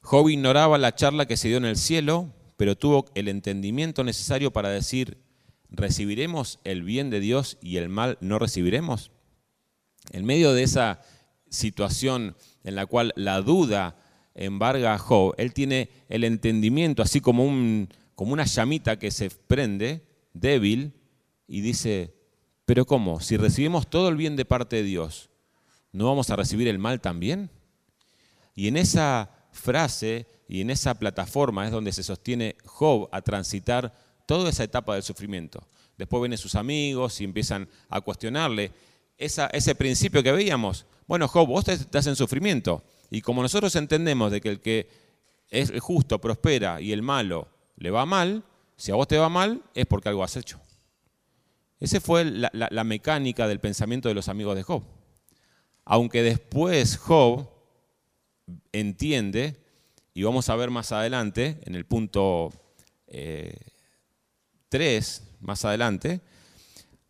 Job 0.00 0.28
ignoraba 0.28 0.78
la 0.78 0.94
charla 0.94 1.26
que 1.26 1.36
se 1.36 1.48
dio 1.48 1.58
en 1.58 1.66
el 1.66 1.76
cielo, 1.76 2.32
pero 2.56 2.76
tuvo 2.76 3.06
el 3.14 3.28
entendimiento 3.28 4.04
necesario 4.04 4.52
para 4.52 4.70
decir, 4.70 5.18
¿recibiremos 5.70 6.60
el 6.64 6.82
bien 6.82 7.10
de 7.10 7.20
Dios 7.20 7.58
y 7.60 7.76
el 7.76 7.88
mal 7.88 8.16
no 8.20 8.38
recibiremos? 8.38 9.10
En 10.12 10.24
medio 10.24 10.54
de 10.54 10.62
esa 10.62 11.02
situación 11.50 12.36
en 12.64 12.74
la 12.74 12.86
cual 12.86 13.12
la 13.16 13.42
duda 13.42 13.96
embarga 14.34 14.94
a 14.94 14.98
Job, 14.98 15.34
él 15.36 15.52
tiene 15.52 15.90
el 16.08 16.24
entendimiento, 16.24 17.02
así 17.02 17.20
como, 17.20 17.44
como 18.14 18.32
una 18.32 18.44
llamita 18.44 18.98
que 18.98 19.10
se 19.10 19.30
prende, 19.30 20.07
débil, 20.32 20.94
y 21.46 21.60
dice, 21.62 22.14
pero 22.66 22.84
¿cómo? 22.84 23.20
Si 23.20 23.36
recibimos 23.36 23.88
todo 23.88 24.08
el 24.08 24.16
bien 24.16 24.36
de 24.36 24.44
parte 24.44 24.76
de 24.76 24.82
Dios, 24.82 25.30
¿no 25.92 26.06
vamos 26.06 26.30
a 26.30 26.36
recibir 26.36 26.68
el 26.68 26.78
mal 26.78 27.00
también? 27.00 27.50
Y 28.54 28.68
en 28.68 28.76
esa 28.76 29.30
frase 29.52 30.26
y 30.48 30.60
en 30.60 30.70
esa 30.70 30.98
plataforma 30.98 31.64
es 31.64 31.72
donde 31.72 31.92
se 31.92 32.02
sostiene 32.02 32.56
Job 32.64 33.08
a 33.12 33.22
transitar 33.22 33.94
toda 34.26 34.50
esa 34.50 34.64
etapa 34.64 34.94
del 34.94 35.02
sufrimiento. 35.02 35.66
Después 35.96 36.20
vienen 36.20 36.38
sus 36.38 36.54
amigos 36.54 37.20
y 37.20 37.24
empiezan 37.24 37.68
a 37.88 38.00
cuestionarle 38.00 38.72
ese 39.16 39.74
principio 39.74 40.22
que 40.22 40.32
veíamos. 40.32 40.86
Bueno, 41.06 41.26
Job, 41.26 41.48
vos 41.48 41.66
estás 41.68 42.06
en 42.06 42.16
sufrimiento. 42.16 42.84
Y 43.10 43.22
como 43.22 43.42
nosotros 43.42 43.74
entendemos 43.76 44.30
de 44.30 44.40
que 44.40 44.50
el 44.50 44.60
que 44.60 44.88
es 45.50 45.72
justo 45.80 46.20
prospera 46.20 46.80
y 46.80 46.92
el 46.92 47.02
malo 47.02 47.48
le 47.76 47.90
va 47.90 48.04
mal, 48.04 48.44
si 48.78 48.92
a 48.92 48.94
vos 48.94 49.08
te 49.08 49.18
va 49.18 49.28
mal 49.28 49.60
es 49.74 49.86
porque 49.86 50.08
algo 50.08 50.22
has 50.22 50.36
hecho. 50.36 50.60
Esa 51.80 52.00
fue 52.00 52.24
la, 52.24 52.84
mecánica 52.84 53.48
del 53.48 53.60
pensamiento 53.60 54.08
de 54.08 54.14
los 54.14 54.28
amigos 54.28 54.54
de 54.54 54.62
Job. 54.62 54.84
Aunque 55.84 56.22
después 56.22 56.96
Job 56.96 57.48
entiende, 58.72 59.56
y 60.14 60.22
vamos 60.22 60.48
a 60.48 60.56
ver 60.56 60.70
más 60.70 60.92
adelante, 60.92 61.60
en 61.64 61.74
el 61.74 61.86
punto 61.86 62.52
3, 63.06 63.12
eh, 63.12 63.52
más 65.40 65.64
adelante, 65.64 66.20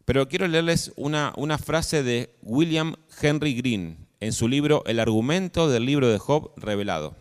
pero 0.07 0.26
quiero 0.26 0.48
leerles 0.48 0.92
una, 0.96 1.35
una 1.37 1.59
frase 1.59 2.02
de 2.02 2.35
William 2.42 2.94
Henry 3.20 3.54
Green 3.54 4.09
en 4.20 4.33
su 4.33 4.48
libro 4.48 4.83
El 4.87 5.00
argumento 5.00 5.68
del 5.68 5.85
libro 5.85 6.09
de 6.09 6.18
Job 6.18 6.52
revelado. 6.57 7.14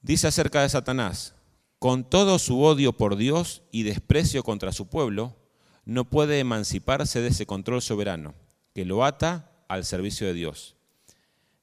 Dice 0.00 0.26
acerca 0.26 0.62
de 0.62 0.70
Satanás, 0.70 1.34
con 1.82 2.04
todo 2.04 2.38
su 2.38 2.62
odio 2.62 2.92
por 2.92 3.16
Dios 3.16 3.62
y 3.72 3.82
desprecio 3.82 4.44
contra 4.44 4.70
su 4.70 4.86
pueblo, 4.86 5.34
no 5.84 6.04
puede 6.04 6.38
emanciparse 6.38 7.20
de 7.20 7.30
ese 7.30 7.44
control 7.44 7.82
soberano 7.82 8.34
que 8.72 8.84
lo 8.84 9.04
ata 9.04 9.50
al 9.66 9.84
servicio 9.84 10.24
de 10.28 10.32
Dios. 10.32 10.76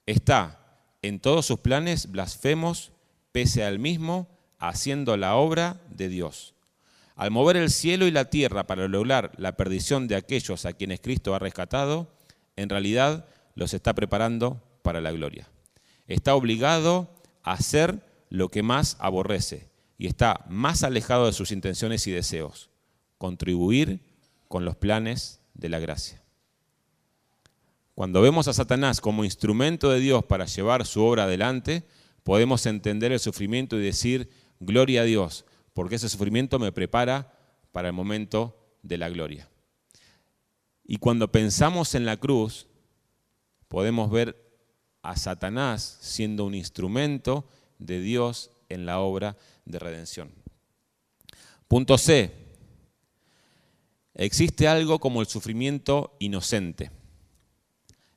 Está 0.05 0.75
en 1.01 1.21
todos 1.21 1.45
sus 1.45 1.59
planes 1.59 2.11
blasfemos, 2.11 2.91
pese 3.31 3.63
al 3.63 3.79
mismo, 3.79 4.27
haciendo 4.57 5.15
la 5.15 5.37
obra 5.37 5.79
de 5.89 6.09
Dios. 6.09 6.53
Al 7.15 7.31
mover 7.31 7.55
el 7.55 7.69
cielo 7.69 8.05
y 8.05 8.11
la 8.11 8.29
tierra 8.29 8.67
para 8.67 8.89
lograr 8.89 9.31
la 9.37 9.55
perdición 9.55 10.09
de 10.09 10.17
aquellos 10.17 10.65
a 10.65 10.73
quienes 10.73 10.99
Cristo 10.99 11.33
ha 11.33 11.39
rescatado, 11.39 12.11
en 12.57 12.67
realidad 12.67 13.25
los 13.55 13.73
está 13.73 13.93
preparando 13.95 14.61
para 14.81 14.99
la 14.99 15.13
gloria. 15.13 15.47
Está 16.07 16.35
obligado 16.35 17.09
a 17.41 17.53
hacer 17.53 18.03
lo 18.29 18.49
que 18.49 18.63
más 18.63 18.97
aborrece 18.99 19.68
y 19.99 20.07
está 20.07 20.45
más 20.49 20.83
alejado 20.83 21.25
de 21.25 21.33
sus 21.33 21.51
intenciones 21.51 22.07
y 22.07 22.11
deseos, 22.11 22.69
contribuir 23.17 23.99
con 24.47 24.63
los 24.63 24.77
planes 24.77 25.41
de 25.53 25.67
la 25.67 25.77
gracia. 25.79 26.23
Cuando 27.95 28.21
vemos 28.21 28.47
a 28.47 28.53
Satanás 28.53 29.01
como 29.01 29.25
instrumento 29.25 29.91
de 29.91 29.99
Dios 29.99 30.23
para 30.23 30.45
llevar 30.45 30.85
su 30.85 31.03
obra 31.03 31.25
adelante, 31.25 31.83
podemos 32.23 32.65
entender 32.65 33.11
el 33.11 33.19
sufrimiento 33.19 33.77
y 33.77 33.83
decir, 33.83 34.29
gloria 34.61 35.01
a 35.01 35.03
Dios, 35.03 35.43
porque 35.73 35.95
ese 35.95 36.07
sufrimiento 36.07 36.59
me 36.59 36.71
prepara 36.71 37.37
para 37.73 37.89
el 37.89 37.93
momento 37.93 38.57
de 38.81 38.97
la 38.97 39.09
gloria. 39.09 39.49
Y 40.85 40.95
cuando 40.95 41.29
pensamos 41.29 41.93
en 41.93 42.05
la 42.05 42.15
cruz, 42.15 42.67
podemos 43.67 44.09
ver 44.09 44.49
a 45.01 45.17
Satanás 45.17 45.97
siendo 45.99 46.45
un 46.45 46.55
instrumento 46.55 47.49
de 47.79 47.99
Dios 47.99 48.51
en 48.69 48.85
la 48.85 48.99
obra 48.99 49.35
de 49.69 49.79
redención. 49.79 50.31
Punto 51.69 51.97
C. 51.97 52.33
Existe 54.15 54.67
algo 54.67 54.99
como 54.99 55.21
el 55.21 55.27
sufrimiento 55.27 56.17
inocente 56.19 56.91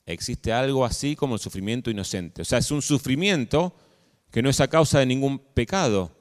existe 0.07 0.53
algo 0.53 0.85
así 0.85 1.17
como 1.17 1.35
el 1.35 1.41
sufrimiento 1.41 1.91
inocente. 1.91 2.43
O 2.43 2.45
sea, 2.45 2.59
es 2.59 2.71
un 2.71 2.83
sufrimiento 2.83 3.75
que 4.31 4.43
no 4.43 4.51
es 4.51 4.61
a 4.61 4.69
causa 4.69 4.99
de 4.99 5.07
ningún 5.07 5.39
pecado 5.39 6.13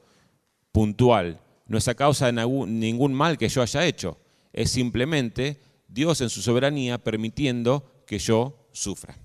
puntual, 0.70 1.40
no 1.66 1.78
es 1.78 1.88
a 1.88 1.94
causa 1.94 2.30
de 2.30 2.32
ningún 2.32 3.14
mal 3.14 3.38
que 3.38 3.48
yo 3.48 3.62
haya 3.62 3.86
hecho. 3.86 4.18
Es 4.52 4.70
simplemente 4.70 5.60
Dios 5.88 6.20
en 6.20 6.30
su 6.30 6.42
soberanía 6.42 6.98
permitiendo 6.98 8.04
que 8.06 8.18
yo 8.18 8.68
sufra. 8.72 9.16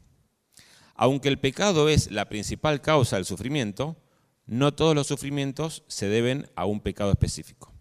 Aunque 0.95 1.29
el 1.29 1.37
pecado 1.37 1.89
es 1.89 2.11
la 2.11 2.27
principal 2.27 2.81
causa 2.81 3.17
del 3.17 3.25
sufrimiento, 3.25 3.97
no 4.47 4.73
todos 4.73 4.95
los 4.95 5.07
sufrimientos 5.07 5.83
se 5.87 6.07
deben 6.07 6.49
a 6.55 6.65
un 6.65 6.79
pecado 6.79 7.11
específico. 7.11 7.73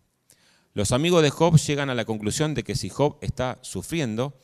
Los 0.75 0.93
amigos 0.93 1.23
de 1.23 1.31
Job 1.31 1.57
llegan 1.57 1.89
a 1.89 1.95
la 1.95 2.05
conclusión 2.05 2.55
de 2.55 2.63
que 2.63 2.75
si 2.75 2.91
Job 2.91 3.17
está 3.23 3.59
sufriendo 3.63 4.35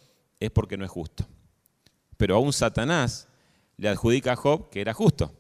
es 0.41 0.51
porque 0.51 0.77
no 0.77 0.85
es 0.85 0.91
justo 0.91 1.27
pero 2.23 2.37
aún 2.37 2.53
Satanás 2.53 3.27
le 3.77 3.89
adjudica 3.89 4.35
a 4.35 4.37
Job 4.37 4.71
que 4.71 4.81
era 4.81 4.95
justo. 4.95 5.35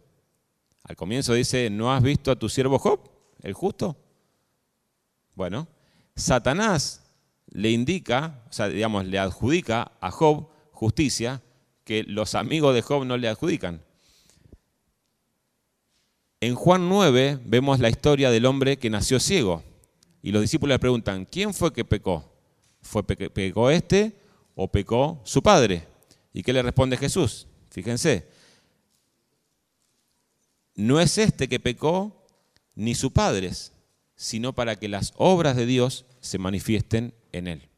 Al 0.83 0.97
comienzo 0.97 1.33
dice, 1.33 1.71
¿no 1.71 1.92
has 1.92 2.03
visto 2.03 2.33
a 2.33 2.37
tu 2.37 2.49
siervo 2.49 2.77
Job, 2.81 3.09
el 3.40 3.53
justo? 3.53 3.97
Bueno, 5.37 5.68
Satanás 6.16 7.05
le 7.47 7.71
indica, 7.71 8.42
o 8.51 8.53
sea, 8.53 8.66
digamos, 8.66 9.05
le 9.05 9.21
adjudica 9.21 9.92
a 10.01 10.11
Job 10.11 10.49
justicia 10.73 11.40
que 11.85 12.03
los 12.03 12.35
amigos 12.35 12.75
de 12.75 12.83
Job 12.83 13.05
no 13.05 13.16
le 13.16 13.29
adjudican. 13.29 13.85
En 16.42 16.57
Juan 16.57 16.88
9 16.88 17.38
vemos 17.44 17.78
la 17.78 17.88
historia 17.88 18.28
del 18.28 18.46
hombre 18.46 18.76
que 18.76 18.90
nació 18.90 19.20
ciego. 19.20 19.62
Y 20.24 20.33
los 20.33 20.42
discípulos 20.42 20.74
le 20.74 20.81
preguntan, 20.81 21.24
¿quién 21.24 21.55
fue 21.55 21.72
que 21.72 21.85
pecó? 21.85 22.35
¿Fue 22.81 23.05
pecó 23.05 23.70
este 23.70 24.18
o 24.57 24.66
pecó 24.66 25.20
su 25.22 25.40
padre? 25.40 25.87
¿Y 26.33 26.42
qué 26.42 26.52
le 26.52 26.61
responde 26.62 26.96
Jesús? 26.96 27.46
Fíjense, 27.70 28.26
no 30.74 30.98
es 30.98 31.16
este 31.16 31.48
que 31.48 31.61
pecó 31.61 32.26
ni 32.74 32.96
sus 32.96 33.12
padres, 33.12 33.72
sino 34.16 34.52
para 34.52 34.74
que 34.74 34.88
las 34.88 35.12
obras 35.18 35.55
de 35.55 35.64
Dios 35.64 36.07
se 36.18 36.38
manifiesten 36.38 37.14
en 37.31 37.46
él. 37.46 37.68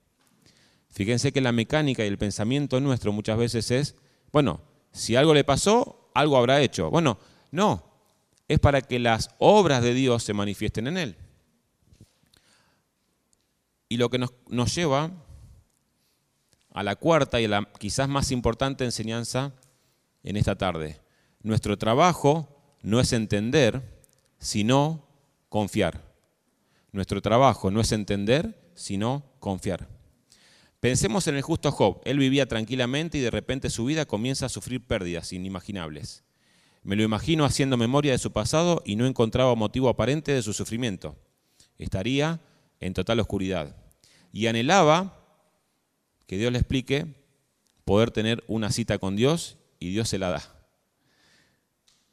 Fíjense 0.88 1.32
que 1.32 1.42
la 1.42 1.52
mecánica 1.52 2.02
y 2.02 2.08
el 2.08 2.16
pensamiento 2.16 2.80
nuestro 2.80 3.12
muchas 3.12 3.36
veces 3.36 3.70
es, 3.70 3.94
bueno, 4.32 4.62
si 4.90 5.16
algo 5.16 5.34
le 5.34 5.44
pasó, 5.44 6.10
algo 6.14 6.38
habrá 6.38 6.62
hecho. 6.62 6.88
Bueno, 6.88 7.18
no, 7.50 7.93
es 8.48 8.58
para 8.58 8.82
que 8.82 8.98
las 8.98 9.30
obras 9.38 9.82
de 9.82 9.94
Dios 9.94 10.22
se 10.22 10.34
manifiesten 10.34 10.86
en 10.86 10.98
él. 10.98 11.16
Y 13.88 13.96
lo 13.96 14.10
que 14.10 14.18
nos, 14.18 14.32
nos 14.48 14.74
lleva 14.74 15.10
a 16.72 16.82
la 16.82 16.96
cuarta 16.96 17.40
y 17.40 17.44
a 17.44 17.48
la 17.48 17.68
quizás 17.78 18.08
más 18.08 18.30
importante 18.30 18.84
enseñanza 18.84 19.52
en 20.22 20.36
esta 20.36 20.56
tarde. 20.56 21.00
Nuestro 21.42 21.78
trabajo 21.78 22.48
no 22.82 23.00
es 23.00 23.12
entender, 23.12 23.82
sino 24.38 25.06
confiar. 25.48 26.02
Nuestro 26.92 27.22
trabajo 27.22 27.70
no 27.70 27.80
es 27.80 27.92
entender, 27.92 28.70
sino 28.74 29.24
confiar. 29.40 29.88
Pensemos 30.80 31.26
en 31.28 31.36
el 31.36 31.42
justo 31.42 31.72
Job. 31.72 32.00
Él 32.04 32.18
vivía 32.18 32.46
tranquilamente 32.46 33.18
y 33.18 33.20
de 33.20 33.30
repente 33.30 33.70
su 33.70 33.86
vida 33.86 34.04
comienza 34.04 34.46
a 34.46 34.50
sufrir 34.50 34.86
pérdidas 34.86 35.32
inimaginables. 35.32 36.24
Me 36.84 36.96
lo 36.96 37.02
imagino 37.02 37.46
haciendo 37.46 37.78
memoria 37.78 38.12
de 38.12 38.18
su 38.18 38.30
pasado 38.30 38.82
y 38.84 38.96
no 38.96 39.06
encontraba 39.06 39.54
motivo 39.54 39.88
aparente 39.88 40.32
de 40.32 40.42
su 40.42 40.52
sufrimiento. 40.52 41.16
Estaría 41.78 42.40
en 42.78 42.92
total 42.92 43.20
oscuridad. 43.20 43.74
Y 44.32 44.46
anhelaba 44.46 45.18
que 46.26 46.36
Dios 46.36 46.52
le 46.52 46.58
explique, 46.58 47.06
poder 47.84 48.10
tener 48.10 48.44
una 48.48 48.70
cita 48.70 48.98
con 48.98 49.16
Dios 49.16 49.56
y 49.78 49.90
Dios 49.90 50.10
se 50.10 50.18
la 50.18 50.28
da. 50.28 50.42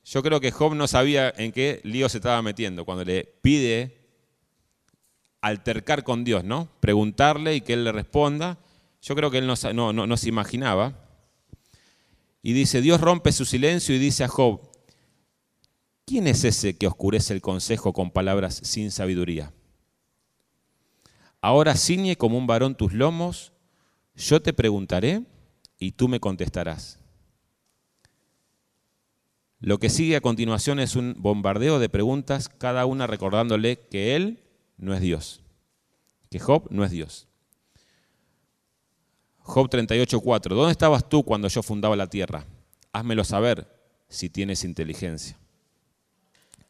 Yo 0.05 0.23
creo 0.23 0.39
que 0.39 0.51
Job 0.51 0.73
no 0.73 0.87
sabía 0.87 1.33
en 1.35 1.51
qué 1.51 1.81
lío 1.83 2.07
se 2.09 2.17
estaba 2.17 2.41
metiendo 2.41 2.85
cuando 2.85 3.03
le 3.03 3.25
pide 3.41 3.97
altercar 5.41 6.03
con 6.03 6.23
Dios, 6.23 6.43
¿no? 6.43 6.69
Preguntarle 6.79 7.55
y 7.55 7.61
que 7.61 7.73
Él 7.73 7.83
le 7.83 7.91
responda. 7.91 8.57
Yo 9.01 9.15
creo 9.15 9.31
que 9.31 9.39
él 9.39 9.47
no, 9.47 9.93
no, 9.93 10.07
no 10.07 10.17
se 10.17 10.29
imaginaba. 10.29 11.00
Y 12.41 12.53
dice, 12.53 12.81
Dios 12.81 13.01
rompe 13.01 13.31
su 13.31 13.45
silencio 13.45 13.95
y 13.95 13.99
dice 13.99 14.23
a 14.23 14.27
Job, 14.27 14.61
¿quién 16.05 16.27
es 16.27 16.43
ese 16.43 16.75
que 16.77 16.87
oscurece 16.87 17.33
el 17.33 17.41
consejo 17.41 17.93
con 17.93 18.11
palabras 18.11 18.61
sin 18.63 18.91
sabiduría? 18.91 19.53
Ahora 21.39 21.75
ciñe 21.75 22.15
como 22.17 22.37
un 22.37 22.47
varón 22.47 22.75
tus 22.75 22.93
lomos 22.93 23.51
yo 24.15 24.41
te 24.41 24.53
preguntaré 24.53 25.23
y 25.79 25.93
tú 25.93 26.07
me 26.07 26.19
contestarás. 26.19 26.99
Lo 29.59 29.79
que 29.79 29.89
sigue 29.89 30.15
a 30.15 30.21
continuación 30.21 30.79
es 30.79 30.95
un 30.95 31.15
bombardeo 31.17 31.79
de 31.79 31.89
preguntas, 31.89 32.49
cada 32.49 32.85
una 32.85 33.07
recordándole 33.07 33.79
que 33.89 34.15
él 34.15 34.43
no 34.77 34.93
es 34.93 35.01
Dios, 35.01 35.41
que 36.29 36.39
Job 36.39 36.67
no 36.71 36.83
es 36.83 36.91
Dios. 36.91 37.27
Job 39.51 39.69
38:4, 39.69 40.55
¿dónde 40.55 40.71
estabas 40.71 41.09
tú 41.09 41.23
cuando 41.23 41.49
yo 41.49 41.61
fundaba 41.61 41.97
la 41.97 42.07
tierra? 42.07 42.45
Házmelo 42.93 43.25
saber 43.25 43.67
si 44.07 44.29
tienes 44.29 44.63
inteligencia. 44.63 45.37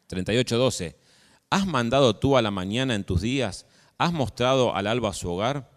38:12, 0.08 0.96
¿has 1.48 1.64
mandado 1.64 2.16
tú 2.16 2.36
a 2.36 2.42
la 2.42 2.50
mañana 2.50 2.96
en 2.96 3.04
tus 3.04 3.20
días? 3.20 3.66
¿Has 3.98 4.12
mostrado 4.12 4.74
al 4.74 4.88
alba 4.88 5.12
su 5.12 5.30
hogar? 5.30 5.70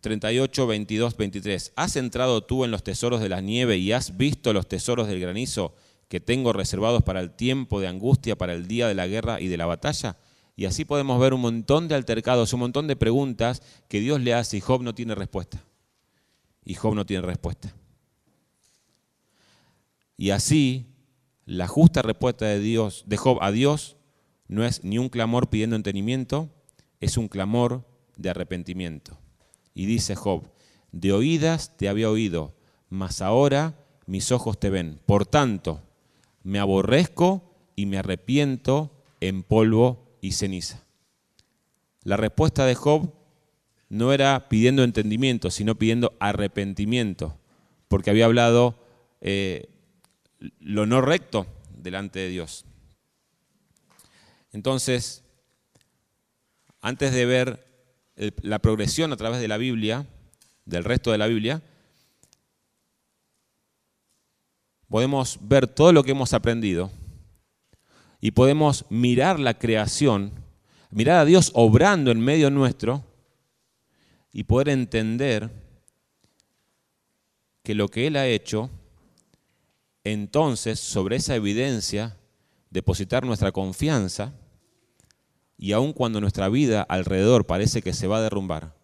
38, 0.00 0.66
22, 0.66 1.16
23. 1.16 1.72
¿Has 1.76 1.94
entrado 1.94 2.42
tú 2.42 2.64
en 2.64 2.72
los 2.72 2.82
tesoros 2.82 3.20
de 3.20 3.28
la 3.28 3.40
nieve 3.40 3.76
y 3.76 3.92
has 3.92 4.16
visto 4.16 4.52
los 4.52 4.66
tesoros 4.66 5.06
del 5.06 5.20
granizo 5.20 5.76
que 6.08 6.18
tengo 6.18 6.52
reservados 6.52 7.04
para 7.04 7.20
el 7.20 7.30
tiempo 7.30 7.78
de 7.80 7.86
angustia, 7.86 8.36
para 8.36 8.54
el 8.54 8.66
día 8.66 8.88
de 8.88 8.96
la 8.96 9.06
guerra 9.06 9.40
y 9.40 9.46
de 9.46 9.56
la 9.56 9.66
batalla? 9.66 10.16
Y 10.56 10.64
así 10.64 10.84
podemos 10.84 11.20
ver 11.20 11.32
un 11.32 11.42
montón 11.42 11.86
de 11.86 11.94
altercados, 11.94 12.52
un 12.52 12.58
montón 12.58 12.88
de 12.88 12.96
preguntas 12.96 13.62
que 13.86 14.00
Dios 14.00 14.20
le 14.20 14.34
hace 14.34 14.56
y 14.56 14.60
Job 14.60 14.82
no 14.82 14.96
tiene 14.96 15.14
respuesta. 15.14 15.62
Y 16.68 16.74
Job 16.74 16.94
no 16.94 17.06
tiene 17.06 17.22
respuesta. 17.22 17.74
Y 20.18 20.32
así, 20.32 20.84
la 21.46 21.66
justa 21.66 22.02
respuesta 22.02 22.44
de 22.44 22.60
Dios, 22.60 23.04
de 23.06 23.16
Job 23.16 23.38
a 23.40 23.50
Dios, 23.50 23.96
no 24.48 24.66
es 24.66 24.84
ni 24.84 24.98
un 24.98 25.08
clamor 25.08 25.48
pidiendo 25.48 25.76
entendimiento, 25.76 26.50
es 27.00 27.16
un 27.16 27.28
clamor 27.28 27.88
de 28.18 28.28
arrepentimiento. 28.28 29.18
Y 29.72 29.86
dice 29.86 30.14
Job, 30.14 30.42
de 30.92 31.14
oídas 31.14 31.74
te 31.78 31.88
había 31.88 32.10
oído, 32.10 32.54
mas 32.90 33.22
ahora 33.22 33.82
mis 34.04 34.30
ojos 34.30 34.60
te 34.60 34.68
ven. 34.68 35.00
Por 35.06 35.24
tanto, 35.24 35.82
me 36.42 36.58
aborrezco 36.58 37.50
y 37.76 37.86
me 37.86 37.96
arrepiento 37.96 38.92
en 39.20 39.42
polvo 39.42 40.18
y 40.20 40.32
ceniza. 40.32 40.84
La 42.02 42.18
respuesta 42.18 42.66
de 42.66 42.74
Job 42.74 43.14
no 43.88 44.12
era 44.12 44.48
pidiendo 44.48 44.84
entendimiento, 44.84 45.50
sino 45.50 45.76
pidiendo 45.76 46.14
arrepentimiento, 46.20 47.38
porque 47.88 48.10
había 48.10 48.26
hablado 48.26 48.78
eh, 49.20 49.68
lo 50.60 50.86
no 50.86 51.00
recto 51.00 51.46
delante 51.76 52.18
de 52.18 52.28
Dios. 52.28 52.64
Entonces, 54.52 55.24
antes 56.80 57.12
de 57.12 57.26
ver 57.26 57.66
la 58.42 58.58
progresión 58.58 59.12
a 59.12 59.16
través 59.16 59.40
de 59.40 59.48
la 59.48 59.56
Biblia, 59.56 60.06
del 60.64 60.84
resto 60.84 61.12
de 61.12 61.18
la 61.18 61.26
Biblia, 61.26 61.62
podemos 64.88 65.38
ver 65.42 65.66
todo 65.66 65.92
lo 65.92 66.02
que 66.02 66.12
hemos 66.12 66.32
aprendido 66.32 66.90
y 68.20 68.32
podemos 68.32 68.84
mirar 68.90 69.38
la 69.38 69.54
creación, 69.54 70.32
mirar 70.90 71.18
a 71.18 71.24
Dios 71.24 71.52
obrando 71.54 72.10
en 72.10 72.20
medio 72.20 72.50
nuestro 72.50 73.04
y 74.32 74.44
poder 74.44 74.68
entender 74.68 75.50
que 77.62 77.74
lo 77.74 77.88
que 77.88 78.06
Él 78.06 78.16
ha 78.16 78.26
hecho, 78.26 78.70
entonces 80.04 80.80
sobre 80.80 81.16
esa 81.16 81.34
evidencia 81.34 82.16
depositar 82.70 83.24
nuestra 83.24 83.52
confianza 83.52 84.32
y 85.56 85.72
aun 85.72 85.92
cuando 85.92 86.20
nuestra 86.20 86.48
vida 86.48 86.82
alrededor 86.82 87.46
parece 87.46 87.82
que 87.82 87.92
se 87.92 88.06
va 88.06 88.18
a 88.18 88.22
derrumbar, 88.22 88.74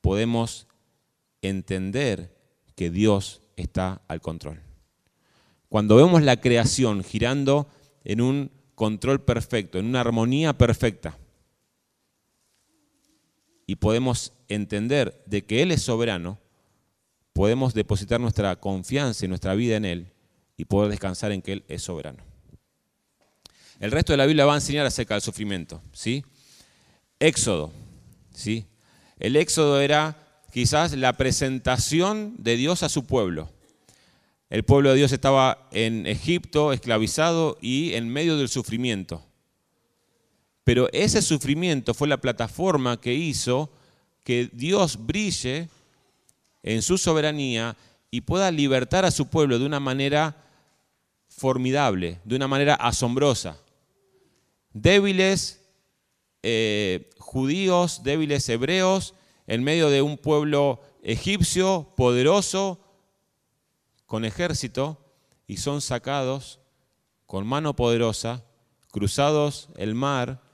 podemos 0.00 0.68
entender 1.42 2.34
que 2.74 2.90
Dios 2.90 3.42
está 3.56 4.02
al 4.08 4.20
control. 4.20 4.62
Cuando 5.68 5.96
vemos 5.96 6.22
la 6.22 6.40
creación 6.40 7.02
girando 7.02 7.68
en 8.04 8.20
un 8.20 8.50
control 8.74 9.20
perfecto, 9.22 9.78
en 9.78 9.86
una 9.86 10.00
armonía 10.00 10.56
perfecta, 10.56 11.18
y 13.66 13.76
podemos 13.76 14.32
entender 14.48 15.22
de 15.26 15.44
que 15.44 15.62
Él 15.62 15.72
es 15.72 15.82
soberano, 15.82 16.38
podemos 17.32 17.74
depositar 17.74 18.20
nuestra 18.20 18.56
confianza 18.56 19.24
y 19.24 19.28
nuestra 19.28 19.54
vida 19.54 19.76
en 19.76 19.84
Él 19.84 20.12
y 20.56 20.64
poder 20.64 20.90
descansar 20.90 21.32
en 21.32 21.42
que 21.42 21.52
Él 21.52 21.64
es 21.68 21.82
soberano. 21.82 22.22
El 23.78 23.90
resto 23.90 24.12
de 24.12 24.16
la 24.16 24.26
Biblia 24.26 24.46
va 24.46 24.54
a 24.54 24.56
enseñar 24.56 24.86
acerca 24.86 25.14
del 25.14 25.22
sufrimiento. 25.22 25.82
¿sí? 25.92 26.24
Éxodo. 27.18 27.72
¿sí? 28.32 28.66
El 29.18 29.36
éxodo 29.36 29.80
era 29.80 30.16
quizás 30.52 30.92
la 30.92 31.12
presentación 31.14 32.36
de 32.38 32.56
Dios 32.56 32.82
a 32.82 32.88
su 32.88 33.04
pueblo. 33.04 33.50
El 34.48 34.64
pueblo 34.64 34.90
de 34.90 34.96
Dios 34.96 35.12
estaba 35.12 35.68
en 35.72 36.06
Egipto 36.06 36.72
esclavizado 36.72 37.58
y 37.60 37.94
en 37.94 38.08
medio 38.08 38.36
del 38.36 38.48
sufrimiento. 38.48 39.22
Pero 40.66 40.88
ese 40.92 41.22
sufrimiento 41.22 41.94
fue 41.94 42.08
la 42.08 42.20
plataforma 42.20 43.00
que 43.00 43.14
hizo 43.14 43.70
que 44.24 44.50
Dios 44.52 44.98
brille 45.06 45.68
en 46.64 46.82
su 46.82 46.98
soberanía 46.98 47.76
y 48.10 48.22
pueda 48.22 48.50
libertar 48.50 49.04
a 49.04 49.12
su 49.12 49.28
pueblo 49.28 49.60
de 49.60 49.64
una 49.64 49.78
manera 49.78 50.44
formidable, 51.28 52.18
de 52.24 52.34
una 52.34 52.48
manera 52.48 52.74
asombrosa. 52.74 53.60
Débiles 54.72 55.60
eh, 56.42 57.10
judíos, 57.20 58.02
débiles 58.02 58.48
hebreos, 58.48 59.14
en 59.46 59.62
medio 59.62 59.88
de 59.88 60.02
un 60.02 60.18
pueblo 60.18 60.80
egipcio 61.04 61.92
poderoso, 61.96 62.80
con 64.04 64.24
ejército, 64.24 64.98
y 65.46 65.58
son 65.58 65.80
sacados 65.80 66.58
con 67.24 67.46
mano 67.46 67.76
poderosa, 67.76 68.42
cruzados 68.90 69.68
el 69.76 69.94
mar, 69.94 70.44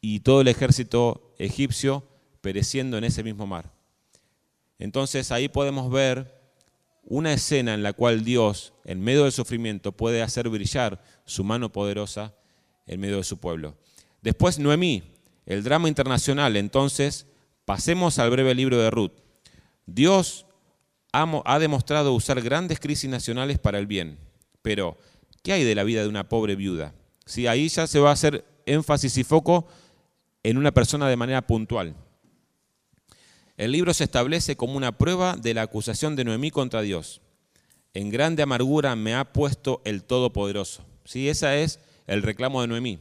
y 0.00 0.20
todo 0.20 0.40
el 0.40 0.48
ejército 0.48 1.34
egipcio 1.38 2.04
pereciendo 2.40 2.98
en 2.98 3.04
ese 3.04 3.22
mismo 3.22 3.46
mar. 3.46 3.72
Entonces 4.78 5.30
ahí 5.30 5.48
podemos 5.48 5.90
ver 5.90 6.40
una 7.04 7.32
escena 7.32 7.74
en 7.74 7.82
la 7.82 7.92
cual 7.92 8.24
Dios, 8.24 8.72
en 8.84 9.00
medio 9.00 9.24
del 9.24 9.32
sufrimiento, 9.32 9.92
puede 9.92 10.22
hacer 10.22 10.48
brillar 10.48 11.02
su 11.24 11.44
mano 11.44 11.72
poderosa 11.72 12.34
en 12.86 13.00
medio 13.00 13.18
de 13.18 13.24
su 13.24 13.38
pueblo. 13.38 13.76
Después 14.22 14.58
Noemí, 14.58 15.02
el 15.46 15.64
drama 15.64 15.88
internacional. 15.88 16.56
Entonces, 16.56 17.26
pasemos 17.64 18.18
al 18.18 18.30
breve 18.30 18.54
libro 18.54 18.78
de 18.78 18.90
Ruth. 18.90 19.12
Dios 19.86 20.46
ha, 21.12 21.58
demostrado 21.58 22.12
usar 22.12 22.40
grandes 22.40 22.78
crisis 22.78 23.10
nacionales 23.10 23.58
para 23.58 23.78
el 23.78 23.86
bien, 23.86 24.18
pero 24.62 24.96
¿qué 25.42 25.52
hay 25.52 25.64
de 25.64 25.74
la 25.74 25.82
vida 25.82 26.02
de 26.02 26.08
una 26.08 26.28
pobre 26.28 26.54
viuda? 26.54 26.94
Si 27.26 27.46
ahí 27.46 27.68
ya 27.68 27.86
se 27.86 27.98
va 27.98 28.10
a 28.10 28.12
hacer 28.12 28.44
énfasis 28.66 29.16
y 29.18 29.24
foco 29.24 29.66
en 30.42 30.58
una 30.58 30.72
persona 30.72 31.08
de 31.08 31.16
manera 31.16 31.46
puntual. 31.46 31.94
El 33.56 33.72
libro 33.72 33.92
se 33.92 34.04
establece 34.04 34.56
como 34.56 34.76
una 34.76 34.96
prueba 34.96 35.36
de 35.36 35.52
la 35.52 35.62
acusación 35.62 36.16
de 36.16 36.24
Noemí 36.24 36.50
contra 36.50 36.80
Dios. 36.80 37.20
En 37.92 38.08
grande 38.08 38.42
amargura 38.42 38.96
me 38.96 39.14
ha 39.14 39.32
puesto 39.32 39.82
el 39.84 40.02
Todopoderoso. 40.04 40.86
¿Sí? 41.04 41.28
Ese 41.28 41.62
es 41.62 41.80
el 42.06 42.22
reclamo 42.22 42.62
de 42.62 42.68
Noemí. 42.68 43.00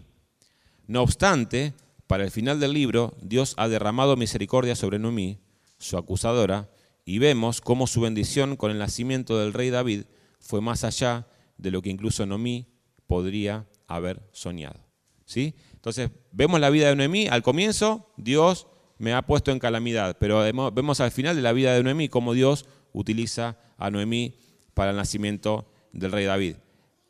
No 0.87 1.01
obstante, 1.01 1.73
para 2.07 2.23
el 2.23 2.31
final 2.31 2.59
del 2.59 2.73
libro, 2.73 3.15
Dios 3.21 3.53
ha 3.57 3.67
derramado 3.67 4.17
misericordia 4.17 4.75
sobre 4.75 4.99
Noemí, 4.99 5.39
su 5.77 5.97
acusadora, 5.97 6.69
y 7.05 7.19
vemos 7.19 7.61
cómo 7.61 7.87
su 7.87 8.01
bendición 8.01 8.55
con 8.55 8.71
el 8.71 8.79
nacimiento 8.79 9.39
del 9.39 9.53
rey 9.53 9.69
David 9.69 10.03
fue 10.39 10.59
más 10.59 10.83
allá 10.83 11.27
de 11.57 11.71
lo 11.71 11.81
que 11.81 11.89
incluso 11.89 12.25
Noemí 12.25 12.67
podría 13.07 13.67
haber 13.87 14.27
soñado. 14.31 14.79
¿Sí? 15.25 15.53
Entonces, 15.79 16.11
vemos 16.33 16.59
la 16.59 16.69
vida 16.69 16.89
de 16.89 16.95
Noemí, 16.97 17.29
al 17.29 17.41
comienzo 17.41 18.11
Dios 18.17 18.67
me 18.97 19.13
ha 19.13 19.21
puesto 19.21 19.51
en 19.51 19.59
calamidad. 19.59 20.17
Pero 20.19 20.41
vemos 20.73 20.99
al 20.99 21.11
final 21.11 21.37
de 21.37 21.41
la 21.41 21.53
vida 21.53 21.73
de 21.73 21.81
Noemí 21.81 22.09
cómo 22.09 22.33
Dios 22.33 22.65
utiliza 22.91 23.57
a 23.77 23.89
Noemí 23.89 24.35
para 24.73 24.91
el 24.91 24.97
nacimiento 24.97 25.71
del 25.93 26.11
rey 26.11 26.25
David. 26.25 26.57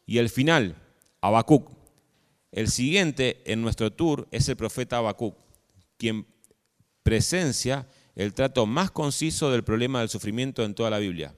Y 0.05 0.19
el 0.19 0.29
final, 0.29 0.75
Habacuc. 1.19 1.71
El 2.51 2.69
siguiente 2.69 3.41
en 3.51 3.63
nuestro 3.63 3.91
tour 3.91 4.27
es 4.32 4.47
el 4.49 4.55
profeta 4.55 4.97
Habacuc, 4.97 5.36
quien 5.97 6.27
presencia 7.01 7.88
el 8.15 8.36
trato 8.36 8.67
más 8.67 8.91
conciso 8.91 9.49
del 9.49 9.63
problema 9.63 9.99
del 9.99 10.10
sufrimiento 10.10 10.63
en 10.63 10.75
toda 10.75 10.91
la 10.91 10.99
Biblia. 10.99 11.34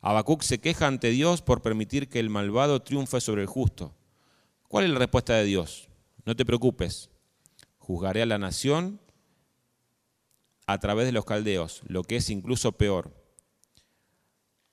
Habacuc 0.00 0.42
se 0.42 0.60
queja 0.60 0.86
ante 0.86 1.10
Dios 1.10 1.42
por 1.42 1.60
permitir 1.60 2.08
que 2.08 2.20
el 2.20 2.30
malvado 2.30 2.82
triunfe 2.82 3.20
sobre 3.20 3.42
el 3.42 3.48
justo. 3.48 3.96
¿Cuál 4.68 4.84
es 4.84 4.90
la 4.90 4.98
respuesta 4.98 5.34
de 5.34 5.44
Dios? 5.44 5.87
No 6.24 6.36
te 6.36 6.44
preocupes, 6.44 7.10
juzgaré 7.78 8.22
a 8.22 8.26
la 8.26 8.38
nación 8.38 9.00
a 10.66 10.78
través 10.78 11.06
de 11.06 11.12
los 11.12 11.24
caldeos, 11.24 11.82
lo 11.86 12.04
que 12.04 12.16
es 12.16 12.28
incluso 12.28 12.72
peor. 12.72 13.14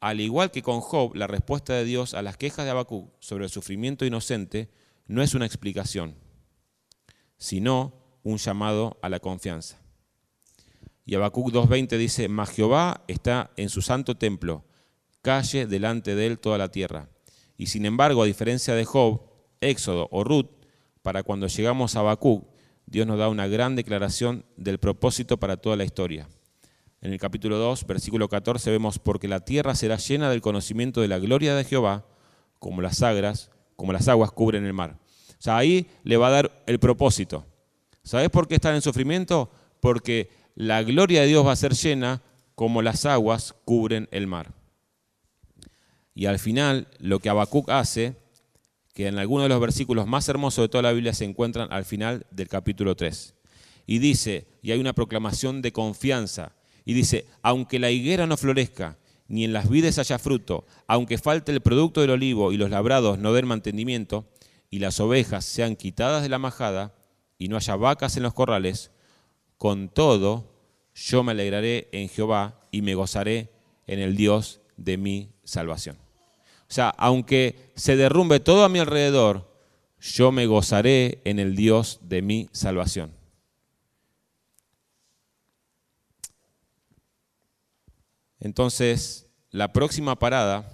Al 0.02 0.20
igual 0.20 0.52
que 0.52 0.62
con 0.62 0.82
Job, 0.82 1.16
la 1.16 1.26
respuesta 1.26 1.74
de 1.74 1.86
Dios 1.86 2.14
a 2.14 2.22
las 2.22 2.38
quejas 2.38 2.66
de 2.66 2.72
Habacuc 2.72 3.14
sobre 3.20 3.46
el 3.46 3.50
sufrimiento 3.50 4.06
inocente 4.06 4.70
no 5.08 5.24
es 5.24 5.34
una 5.34 5.46
explicación, 5.46 6.16
sino 7.38 8.20
un 8.24 8.38
llamado 8.38 9.00
a 9.02 9.10
la 9.10 9.20
confianza. 9.20 9.80
Y 11.06 11.16
Habacuc 11.16 11.52
2.20 11.52 11.98
dice, 11.98 12.28
Mas 12.28 12.50
Jehová 12.50 13.04
está 13.08 13.52
en 13.56 13.70
su 13.70 13.82
santo 13.82 14.18
templo, 14.18 14.66
calle 15.22 15.68
delante 15.68 16.16
de 16.16 16.28
él 16.28 16.40
toda 16.40 16.58
la 16.58 16.72
tierra. 16.72 17.10
Y 17.58 17.68
sin 17.68 17.86
embargo, 17.86 18.24
a 18.24 18.26
diferencia 18.26 18.76
de 18.76 18.86
Job, 18.86 19.22
Éxodo 19.62 20.10
o 20.12 20.24
Ruth, 20.24 20.50
para 21.06 21.22
cuando 21.22 21.46
llegamos 21.46 21.96
a 21.96 22.00
Habacuc, 22.00 22.48
Dios 22.88 23.06
nos 23.06 23.20
da 23.20 23.30
una 23.30 23.46
gran 23.46 23.76
declaración 23.76 24.44
del 24.58 24.80
propósito 24.80 25.38
para 25.38 25.56
toda 25.56 25.76
la 25.76 25.84
historia. 25.84 26.28
En 27.00 27.14
el 27.14 27.20
capítulo 27.20 27.60
2, 27.60 27.86
versículo 27.86 28.28
14, 28.28 28.72
vemos, 28.72 28.98
porque 28.98 29.28
la 29.28 29.42
tierra 29.42 29.76
será 29.76 29.98
llena 29.98 30.32
del 30.32 30.42
conocimiento 30.42 31.02
de 31.02 31.08
la 31.08 31.20
gloria 31.20 31.54
de 31.54 31.64
Jehová, 31.64 32.08
como 32.58 32.82
las 32.82 33.04
aguas, 33.04 33.52
como 33.76 33.94
las 33.94 34.08
aguas 34.08 34.32
cubren 34.32 34.66
el 34.66 34.74
mar. 34.74 34.98
O 35.30 35.42
sea, 35.44 35.58
ahí 35.58 35.86
le 36.04 36.18
va 36.18 36.30
a 36.30 36.32
dar 36.32 36.64
el 36.66 36.80
propósito. 36.80 37.46
¿Sabes 38.02 38.32
por 38.32 38.48
qué 38.48 38.56
están 38.56 38.74
en 38.74 38.82
sufrimiento? 38.82 39.52
Porque 39.82 40.32
la 40.56 40.82
gloria 40.82 41.22
de 41.22 41.28
Dios 41.28 41.46
va 41.46 41.52
a 41.52 41.56
ser 41.56 41.74
llena 41.74 42.24
como 42.56 42.82
las 42.82 43.06
aguas 43.06 43.54
cubren 43.64 44.10
el 44.10 44.26
mar. 44.26 44.54
Y 46.16 46.26
al 46.26 46.40
final, 46.40 46.88
lo 46.98 47.20
que 47.20 47.30
Habacuc 47.30 47.70
hace, 47.70 48.16
que 48.96 49.08
en 49.08 49.20
algunos 49.20 49.44
de 49.44 49.50
los 49.50 49.60
versículos 49.60 50.08
más 50.08 50.28
hermosos 50.30 50.64
de 50.64 50.70
toda 50.70 50.84
la 50.84 50.94
Biblia 50.94 51.14
se 51.14 51.26
encuentran 51.26 51.68
al 51.72 51.84
final 51.84 52.26
del 52.32 52.48
capítulo 52.48 52.96
3. 52.96 53.36
Y 53.86 54.00
dice, 54.00 54.48
y 54.62 54.72
hay 54.72 54.80
una 54.80 54.94
proclamación 54.94 55.62
de 55.62 55.74
confianza, 55.74 56.56
y 56.86 56.94
dice, 56.94 57.26
aunque 57.42 57.78
la 57.78 57.92
higuera 57.92 58.26
no 58.26 58.38
florezca, 58.38 58.98
ni 59.28 59.44
en 59.44 59.52
las 59.52 59.70
vides 59.70 60.00
haya 60.00 60.18
fruto, 60.18 60.66
aunque 60.88 61.18
falte 61.18 61.52
el 61.52 61.60
producto 61.60 62.00
del 62.00 62.12
olivo 62.12 62.54
y 62.54 62.58
los 62.58 62.70
labrados 62.70 63.20
no 63.20 63.34
den 63.34 63.48
mantenimiento, 63.48 64.30
y 64.70 64.80
las 64.80 65.02
ovejas 65.02 65.44
sean 65.44 65.76
quitadas 65.76 66.24
de 66.24 66.30
la 66.30 66.40
majada, 66.40 66.96
y 67.38 67.50
no 67.50 67.58
haya 67.58 67.76
vacas 67.76 68.16
en 68.16 68.24
los 68.24 68.34
corrales, 68.34 68.92
con 69.58 69.90
todo 69.90 70.54
yo 70.96 71.22
me 71.22 71.34
alegraré 71.34 71.90
en 71.92 72.08
Jehová 72.08 72.62
y 72.72 72.82
me 72.82 72.96
gozaré 72.96 73.52
en 73.88 74.00
el 74.00 74.16
Dios 74.16 74.62
de 74.78 74.96
mi 74.98 75.32
salvación. 75.44 76.05
O 76.68 76.74
sea, 76.74 76.90
aunque 76.90 77.72
se 77.76 77.96
derrumbe 77.96 78.40
todo 78.40 78.64
a 78.64 78.70
mi 78.70 78.80
alrededor, 78.80 79.54
yo 80.00 80.32
me 80.32 80.46
gozaré 80.46 81.22
en 81.26 81.40
el 81.40 81.56
Dios 81.56 82.00
de 82.02 82.22
mi 82.22 82.50
salvación. 82.52 83.14
Entonces, 88.40 89.28
la 89.52 89.74
próxima 89.74 90.20
parada 90.20 90.70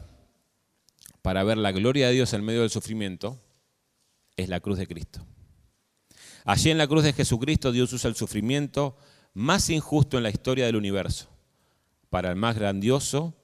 para 1.21 1.43
ver 1.43 1.57
la 1.57 1.71
gloria 1.71 2.07
de 2.07 2.13
Dios 2.13 2.33
en 2.33 2.43
medio 2.43 2.61
del 2.61 2.69
sufrimiento 2.69 3.39
es 4.37 4.49
la 4.49 4.59
cruz 4.59 4.77
de 4.77 4.87
Cristo. 4.87 5.25
Allí 6.43 6.71
en 6.71 6.77
la 6.77 6.87
cruz 6.87 7.03
de 7.03 7.13
Jesucristo 7.13 7.71
Dios 7.71 7.93
usa 7.93 8.09
el 8.09 8.15
sufrimiento 8.15 8.97
más 9.33 9.69
injusto 9.69 10.17
en 10.17 10.23
la 10.23 10.29
historia 10.29 10.65
del 10.65 10.75
universo 10.75 11.29
para 12.09 12.29
el 12.29 12.35
más 12.35 12.57
grandioso 12.57 13.35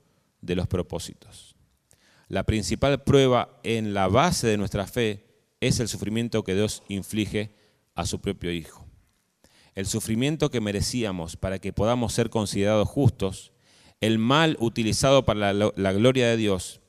de 0.42 0.56
los 0.56 0.68
propósitos. 0.68 1.57
La 2.30 2.44
principal 2.44 3.04
prueba 3.04 3.58
en 3.63 3.94
la 3.94 4.08
base 4.08 4.48
de 4.48 4.58
nuestra 4.58 4.86
fe 4.86 5.26
es 5.62 5.80
el 5.80 5.88
sufrimiento 5.88 6.44
que 6.44 6.56
Dios 6.56 6.84
inflige 6.90 7.56
a 7.96 8.06
su 8.06 8.20
propio 8.20 8.52
Hijo. 8.52 8.86
El 9.76 9.86
sufrimiento 9.86 10.50
que 10.50 10.60
merecíamos 10.60 11.38
para 11.38 11.60
que 11.60 11.72
podamos 11.72 12.13
ser 12.13 12.30
considerados 12.30 12.90
justos, 12.90 13.54
el 14.02 14.20
mal 14.20 14.58
utilizado 14.60 15.24
para 15.24 15.54
la, 15.54 15.94
gloria 15.94 16.28
de 16.28 16.38
Dios 16.38 16.82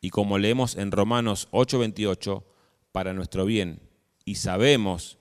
y 0.00 0.10
como 0.10 0.38
leemos 0.38 0.76
en 0.76 0.92
Romanos 0.92 1.48
8:28, 1.50 2.44
para 2.92 3.12
nuestro 3.12 3.46
bien. 3.46 3.80
Y 4.24 4.36
sabemos 4.36 5.18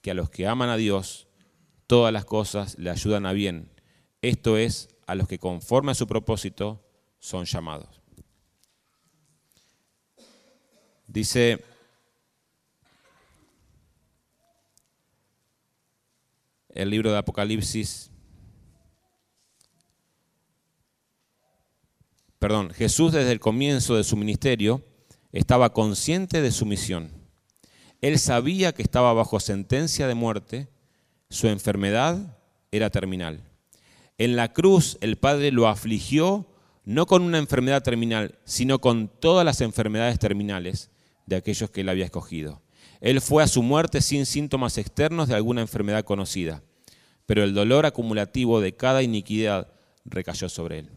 que 0.00 0.12
a 0.12 0.14
los 0.14 0.30
que 0.30 0.46
aman 0.46 0.68
a 0.68 0.76
Dios, 0.76 1.26
todas 1.86 2.12
las 2.12 2.24
cosas 2.24 2.78
le 2.78 2.90
ayudan 2.90 3.26
a 3.26 3.32
bien. 3.32 3.72
Esto 4.20 4.58
es, 4.58 4.88
a 5.06 5.14
los 5.14 5.26
que 5.26 5.38
conforme 5.38 5.92
a 5.92 5.96
su 5.96 6.06
propósito 6.06 6.84
son 7.18 7.44
llamados. 7.46 8.01
Dice 11.12 11.62
el 16.70 16.90
libro 16.90 17.12
de 17.12 17.18
Apocalipsis, 17.18 18.10
perdón, 22.38 22.70
Jesús 22.70 23.12
desde 23.12 23.32
el 23.32 23.40
comienzo 23.40 23.94
de 23.96 24.04
su 24.04 24.16
ministerio 24.16 24.82
estaba 25.32 25.72
consciente 25.72 26.40
de 26.40 26.50
su 26.50 26.66
misión 26.66 27.22
él 28.02 28.18
sabía 28.18 28.72
que 28.72 28.82
estaba 28.82 29.12
bajo 29.12 29.38
sentencia 29.40 30.08
de 30.08 30.14
muerte, 30.14 30.68
su 31.30 31.46
enfermedad 31.46 32.36
era 32.72 32.90
terminal. 32.90 33.40
En 34.18 34.34
la 34.36 34.52
cruz 34.52 34.98
el 35.00 35.16
Padre 35.16 35.52
lo 35.52 35.68
afligió 35.68 36.48
no 36.84 37.06
con 37.06 37.22
una 37.22 37.38
enfermedad 37.38 37.80
terminal, 37.82 38.40
sino 38.44 38.80
con 38.80 39.08
todas 39.08 39.44
las 39.44 39.60
enfermedades 39.60 40.18
terminales 40.18 40.90
de 41.26 41.36
aquellos 41.36 41.70
que 41.70 41.82
él 41.82 41.88
había 41.88 42.04
escogido. 42.04 42.62
Él 43.00 43.20
fue 43.20 43.42
a 43.42 43.48
su 43.48 43.62
muerte 43.62 44.00
sin 44.00 44.26
síntomas 44.26 44.78
externos 44.78 45.28
de 45.28 45.34
alguna 45.34 45.60
enfermedad 45.60 46.04
conocida, 46.04 46.62
pero 47.26 47.42
el 47.44 47.54
dolor 47.54 47.86
acumulativo 47.86 48.60
de 48.60 48.76
cada 48.76 49.02
iniquidad 49.02 49.72
recayó 50.04 50.48
sobre 50.48 50.80
él. 50.80 50.90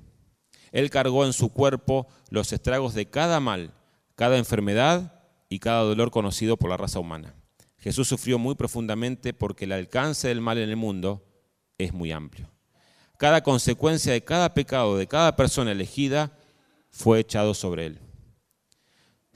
Él 0.71 0.89
cargó 0.89 1.25
en 1.25 1.33
su 1.33 1.49
cuerpo 1.49 2.07
los 2.29 2.51
estragos 2.53 2.93
de 2.93 3.09
cada 3.09 3.39
mal, 3.39 3.73
cada 4.15 4.37
enfermedad 4.37 5.23
y 5.49 5.59
cada 5.59 5.81
dolor 5.81 6.11
conocido 6.11 6.57
por 6.57 6.69
la 6.69 6.77
raza 6.77 6.99
humana. 6.99 7.35
Jesús 7.77 8.07
sufrió 8.07 8.39
muy 8.39 8.55
profundamente 8.55 9.33
porque 9.33 9.65
el 9.65 9.71
alcance 9.71 10.27
del 10.27 10.41
mal 10.41 10.57
en 10.57 10.69
el 10.69 10.75
mundo 10.75 11.23
es 11.77 11.93
muy 11.93 12.11
amplio. 12.11 12.51
Cada 13.17 13.41
consecuencia 13.41 14.11
de 14.11 14.23
cada 14.23 14.53
pecado 14.53 14.97
de 14.97 15.07
cada 15.07 15.35
persona 15.35 15.71
elegida 15.71 16.37
fue 16.89 17.19
echado 17.19 17.53
sobre 17.53 17.85
él. 17.85 17.99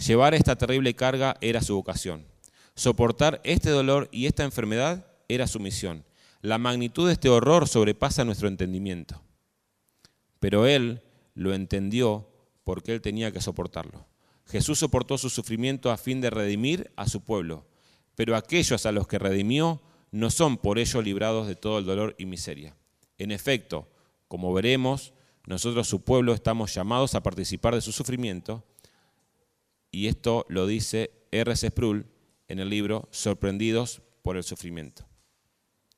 Llevar 0.06 0.34
esta 0.34 0.56
terrible 0.56 0.94
carga 0.96 1.36
era 1.42 1.62
su 1.62 1.76
vocación. 1.76 2.26
Soportar 2.74 3.42
este 3.44 3.70
dolor 3.70 4.08
y 4.14 4.28
esta 4.28 4.46
enfermedad 4.46 5.06
era 5.28 5.46
su 5.46 5.60
misión. 5.60 6.06
La 6.42 6.58
magnitud 6.58 7.08
de 7.08 7.14
este 7.14 7.28
horror 7.28 7.68
sobrepasa 7.68 8.24
nuestro 8.24 8.48
entendimiento. 8.48 9.22
Pero 10.40 10.66
él 10.66 11.02
lo 11.34 11.54
entendió 11.54 12.30
porque 12.64 12.94
él 12.94 13.02
tenía 13.02 13.34
que 13.34 13.42
soportarlo. 13.42 14.08
Jesús 14.46 14.80
soportó 14.80 15.18
su 15.18 15.30
sufrimiento 15.30 15.92
a 15.92 15.98
fin 15.98 16.22
de 16.22 16.30
redimir 16.30 16.92
a 16.96 17.08
su 17.08 17.22
pueblo, 17.22 17.68
pero 18.16 18.38
aquellos 18.38 18.86
a 18.86 18.94
los 18.94 19.06
que 19.06 19.20
redimió 19.20 19.82
no 20.12 20.32
son 20.32 20.58
por 20.58 20.80
ello 20.80 21.02
librados 21.02 21.46
de 21.46 21.56
todo 21.56 21.78
el 21.78 21.86
dolor 21.86 22.16
y 22.18 22.26
miseria. 22.26 22.76
En 23.18 23.32
efecto, 23.32 23.90
como 24.30 24.54
veremos, 24.54 25.14
nosotros 25.46 25.88
su 25.88 26.04
pueblo 26.04 26.34
estamos 26.34 26.74
llamados 26.74 27.16
a 27.16 27.22
participar 27.22 27.76
de 27.76 27.82
su 27.82 27.92
sufrimiento, 27.92 28.64
y 29.92 30.08
esto 30.08 30.46
lo 30.50 30.68
dice 30.68 31.12
R.C. 31.32 31.70
Sproul 31.70 32.06
en 32.48 32.60
el 32.60 32.70
libro 32.70 33.08
Sorprendidos 33.12 34.02
por 34.22 34.38
el 34.38 34.44
sufrimiento. 34.44 35.06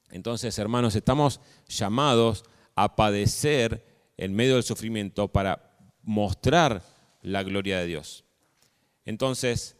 Entonces, 0.09 0.57
hermanos, 0.59 0.95
estamos 0.95 1.39
llamados 1.67 2.43
a 2.75 2.95
padecer 2.95 3.85
en 4.17 4.33
medio 4.33 4.55
del 4.55 4.63
sufrimiento 4.63 5.29
para 5.29 5.77
mostrar 6.03 6.83
la 7.21 7.43
gloria 7.43 7.79
de 7.79 7.87
Dios. 7.87 8.25
Entonces, 9.05 9.77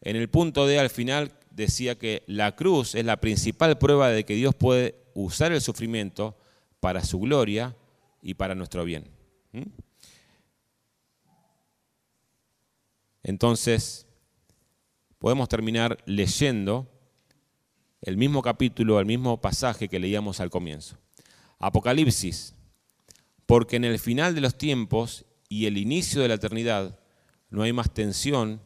en 0.00 0.16
el 0.16 0.28
punto 0.28 0.66
D 0.66 0.78
al 0.78 0.90
final 0.90 1.32
decía 1.50 1.98
que 1.98 2.22
la 2.26 2.54
cruz 2.54 2.94
es 2.94 3.04
la 3.04 3.20
principal 3.20 3.78
prueba 3.78 4.10
de 4.10 4.24
que 4.24 4.34
Dios 4.34 4.54
puede 4.54 4.94
usar 5.14 5.52
el 5.52 5.60
sufrimiento 5.60 6.36
para 6.80 7.02
su 7.02 7.18
gloria 7.18 7.74
y 8.22 8.34
para 8.34 8.54
nuestro 8.54 8.84
bien. 8.84 9.08
¿Mm? 9.52 9.62
Entonces, 13.28 14.06
podemos 15.18 15.48
terminar 15.48 15.98
leyendo 16.06 16.88
el 18.00 18.16
mismo 18.16 18.40
capítulo, 18.40 19.00
el 19.00 19.06
mismo 19.06 19.40
pasaje 19.40 19.88
que 19.88 19.98
leíamos 19.98 20.38
al 20.38 20.48
comienzo. 20.48 20.96
Apocalipsis, 21.58 22.54
porque 23.44 23.74
en 23.74 23.84
el 23.84 23.98
final 23.98 24.36
de 24.36 24.42
los 24.42 24.56
tiempos 24.56 25.24
y 25.48 25.66
el 25.66 25.76
inicio 25.76 26.22
de 26.22 26.28
la 26.28 26.34
eternidad, 26.34 27.00
no 27.50 27.62
hay 27.62 27.72
más 27.72 27.92
tensión 27.92 28.60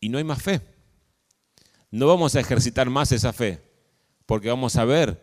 y 0.00 0.08
no 0.08 0.16
hay 0.16 0.24
más 0.24 0.42
fe. 0.42 0.62
No 1.90 2.06
vamos 2.06 2.34
a 2.34 2.40
ejercitar 2.40 2.88
más 2.88 3.12
esa 3.12 3.34
fe, 3.34 3.60
porque 4.24 4.48
vamos 4.48 4.76
a 4.76 4.86
ver. 4.86 5.22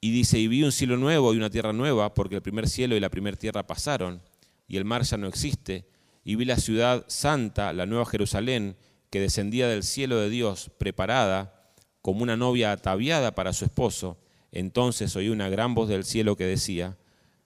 Y 0.00 0.10
dice, 0.10 0.36
y 0.36 0.48
vi 0.48 0.64
un 0.64 0.72
cielo 0.72 0.96
nuevo 0.96 1.32
y 1.32 1.36
una 1.36 1.48
tierra 1.48 1.72
nueva, 1.72 2.12
porque 2.12 2.34
el 2.34 2.42
primer 2.42 2.68
cielo 2.68 2.96
y 2.96 3.00
la 3.00 3.08
primera 3.08 3.36
tierra 3.36 3.68
pasaron, 3.68 4.20
y 4.66 4.78
el 4.78 4.84
mar 4.84 5.04
ya 5.04 5.16
no 5.16 5.28
existe. 5.28 5.86
Y 6.24 6.36
vi 6.36 6.44
la 6.44 6.56
ciudad 6.56 7.04
santa, 7.08 7.72
la 7.72 7.86
nueva 7.86 8.06
Jerusalén, 8.06 8.76
que 9.10 9.20
descendía 9.20 9.68
del 9.68 9.82
cielo 9.82 10.18
de 10.18 10.30
Dios, 10.30 10.70
preparada 10.78 11.72
como 12.02 12.22
una 12.22 12.36
novia 12.36 12.72
ataviada 12.72 13.34
para 13.34 13.52
su 13.52 13.64
esposo. 13.64 14.18
Entonces 14.52 15.14
oí 15.16 15.28
una 15.28 15.48
gran 15.48 15.74
voz 15.74 15.88
del 15.88 16.04
cielo 16.04 16.36
que 16.36 16.44
decía, 16.44 16.96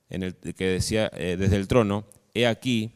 en 0.09 0.23
el, 0.23 0.35
que 0.35 0.67
decía 0.67 1.11
eh, 1.15 1.37
desde 1.39 1.57
el 1.57 1.69
trono, 1.69 2.07
he 2.35 2.47
aquí, 2.47 2.93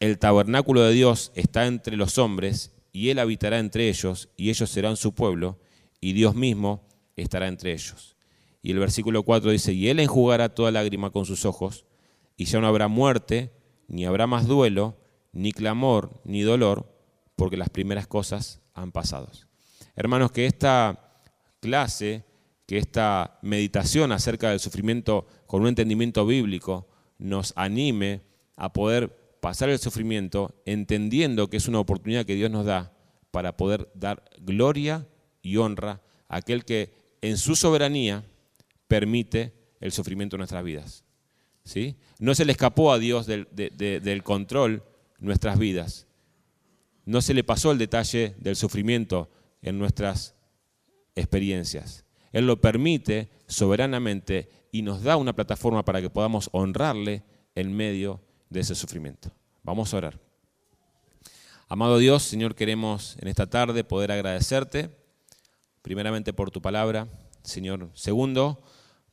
el 0.00 0.18
tabernáculo 0.18 0.82
de 0.82 0.92
Dios 0.92 1.32
está 1.34 1.66
entre 1.66 1.96
los 1.96 2.18
hombres, 2.18 2.72
y 2.92 3.10
Él 3.10 3.18
habitará 3.18 3.58
entre 3.58 3.88
ellos, 3.88 4.28
y 4.36 4.50
ellos 4.50 4.70
serán 4.70 4.96
su 4.96 5.14
pueblo, 5.14 5.58
y 6.00 6.12
Dios 6.12 6.34
mismo 6.34 6.86
estará 7.16 7.48
entre 7.48 7.72
ellos. 7.72 8.16
Y 8.62 8.70
el 8.70 8.78
versículo 8.78 9.22
4 9.22 9.50
dice, 9.50 9.72
y 9.72 9.88
Él 9.88 10.00
enjugará 10.00 10.48
toda 10.48 10.70
lágrima 10.70 11.10
con 11.10 11.26
sus 11.26 11.44
ojos, 11.44 11.86
y 12.36 12.46
ya 12.46 12.60
no 12.60 12.66
habrá 12.66 12.88
muerte, 12.88 13.52
ni 13.88 14.06
habrá 14.06 14.26
más 14.26 14.46
duelo, 14.46 14.96
ni 15.32 15.52
clamor, 15.52 16.20
ni 16.24 16.42
dolor, 16.42 16.92
porque 17.36 17.56
las 17.56 17.70
primeras 17.70 18.06
cosas 18.06 18.60
han 18.74 18.92
pasado. 18.92 19.30
Hermanos, 19.96 20.32
que 20.32 20.46
esta 20.46 21.20
clase, 21.60 22.24
que 22.66 22.78
esta 22.78 23.38
meditación 23.42 24.12
acerca 24.12 24.50
del 24.50 24.60
sufrimiento 24.60 25.26
con 25.46 25.62
un 25.62 25.68
entendimiento 25.68 26.26
bíblico 26.26 26.88
nos 27.18 27.52
anime 27.56 28.22
a 28.56 28.72
poder 28.72 29.38
pasar 29.40 29.68
el 29.68 29.78
sufrimiento 29.78 30.54
entendiendo 30.64 31.48
que 31.48 31.58
es 31.58 31.68
una 31.68 31.80
oportunidad 31.80 32.24
que 32.24 32.34
Dios 32.34 32.50
nos 32.50 32.64
da 32.66 32.92
para 33.30 33.56
poder 33.56 33.90
dar 33.94 34.24
gloria 34.40 35.06
y 35.42 35.56
honra 35.58 36.02
a 36.28 36.36
aquel 36.36 36.64
que 36.64 36.94
en 37.20 37.36
su 37.36 37.56
soberanía 37.56 38.24
permite 38.88 39.52
el 39.80 39.92
sufrimiento 39.92 40.36
en 40.36 40.38
nuestras 40.38 40.64
vidas. 40.64 41.03
¿Sí? 41.64 41.96
No 42.18 42.34
se 42.34 42.44
le 42.44 42.52
escapó 42.52 42.92
a 42.92 42.98
Dios 42.98 43.26
del, 43.26 43.48
del 43.52 44.22
control 44.22 44.82
nuestras 45.18 45.58
vidas. 45.58 46.06
No 47.06 47.20
se 47.20 47.34
le 47.34 47.44
pasó 47.44 47.72
el 47.72 47.78
detalle 47.78 48.34
del 48.38 48.56
sufrimiento 48.56 49.30
en 49.62 49.78
nuestras 49.78 50.34
experiencias. 51.14 52.04
Él 52.32 52.46
lo 52.46 52.60
permite 52.60 53.30
soberanamente 53.46 54.50
y 54.72 54.82
nos 54.82 55.02
da 55.02 55.16
una 55.16 55.34
plataforma 55.34 55.84
para 55.84 56.00
que 56.00 56.10
podamos 56.10 56.48
honrarle 56.52 57.22
en 57.54 57.72
medio 57.72 58.20
de 58.50 58.60
ese 58.60 58.74
sufrimiento. 58.74 59.30
Vamos 59.62 59.94
a 59.94 59.98
orar. 59.98 60.20
Amado 61.68 61.98
Dios, 61.98 62.22
Señor, 62.22 62.54
queremos 62.54 63.16
en 63.20 63.28
esta 63.28 63.48
tarde 63.48 63.84
poder 63.84 64.12
agradecerte, 64.12 64.90
primeramente 65.82 66.32
por 66.32 66.50
tu 66.50 66.60
palabra, 66.60 67.08
Señor. 67.42 67.90
Segundo, 67.94 68.62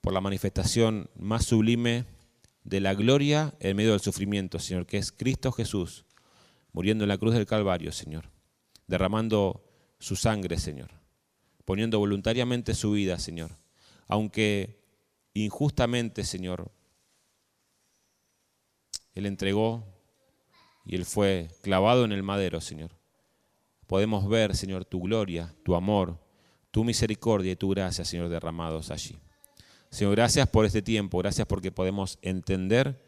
por 0.01 0.13
la 0.13 0.21
manifestación 0.21 1.09
más 1.15 1.45
sublime 1.45 2.05
de 2.63 2.79
la 2.79 2.93
gloria 2.93 3.53
en 3.59 3.75
medio 3.75 3.91
del 3.91 3.99
sufrimiento, 3.99 4.59
Señor, 4.59 4.85
que 4.85 4.97
es 4.97 5.11
Cristo 5.11 5.51
Jesús, 5.51 6.05
muriendo 6.73 7.03
en 7.03 7.09
la 7.09 7.17
cruz 7.17 7.33
del 7.33 7.45
Calvario, 7.45 7.91
Señor, 7.91 8.29
derramando 8.87 9.63
su 9.99 10.15
sangre, 10.15 10.57
Señor, 10.57 10.91
poniendo 11.65 11.99
voluntariamente 11.99 12.73
su 12.73 12.91
vida, 12.91 13.19
Señor, 13.19 13.51
aunque 14.07 14.81
injustamente, 15.33 16.23
Señor, 16.23 16.71
Él 19.13 19.25
entregó 19.25 19.85
y 20.85 20.95
Él 20.95 21.05
fue 21.05 21.49
clavado 21.61 22.05
en 22.05 22.11
el 22.11 22.23
madero, 22.23 22.61
Señor. 22.61 22.91
Podemos 23.87 24.27
ver, 24.27 24.55
Señor, 24.55 24.85
tu 24.85 25.01
gloria, 25.01 25.53
tu 25.63 25.75
amor, 25.75 26.19
tu 26.71 26.83
misericordia 26.83 27.51
y 27.51 27.55
tu 27.57 27.69
gracia, 27.69 28.05
Señor, 28.05 28.29
derramados 28.29 28.89
allí. 28.89 29.19
Señor, 29.91 30.15
gracias 30.15 30.47
por 30.47 30.65
este 30.65 30.81
tiempo, 30.81 31.17
gracias 31.17 31.45
porque 31.45 31.69
podemos 31.69 32.17
entender 32.21 33.05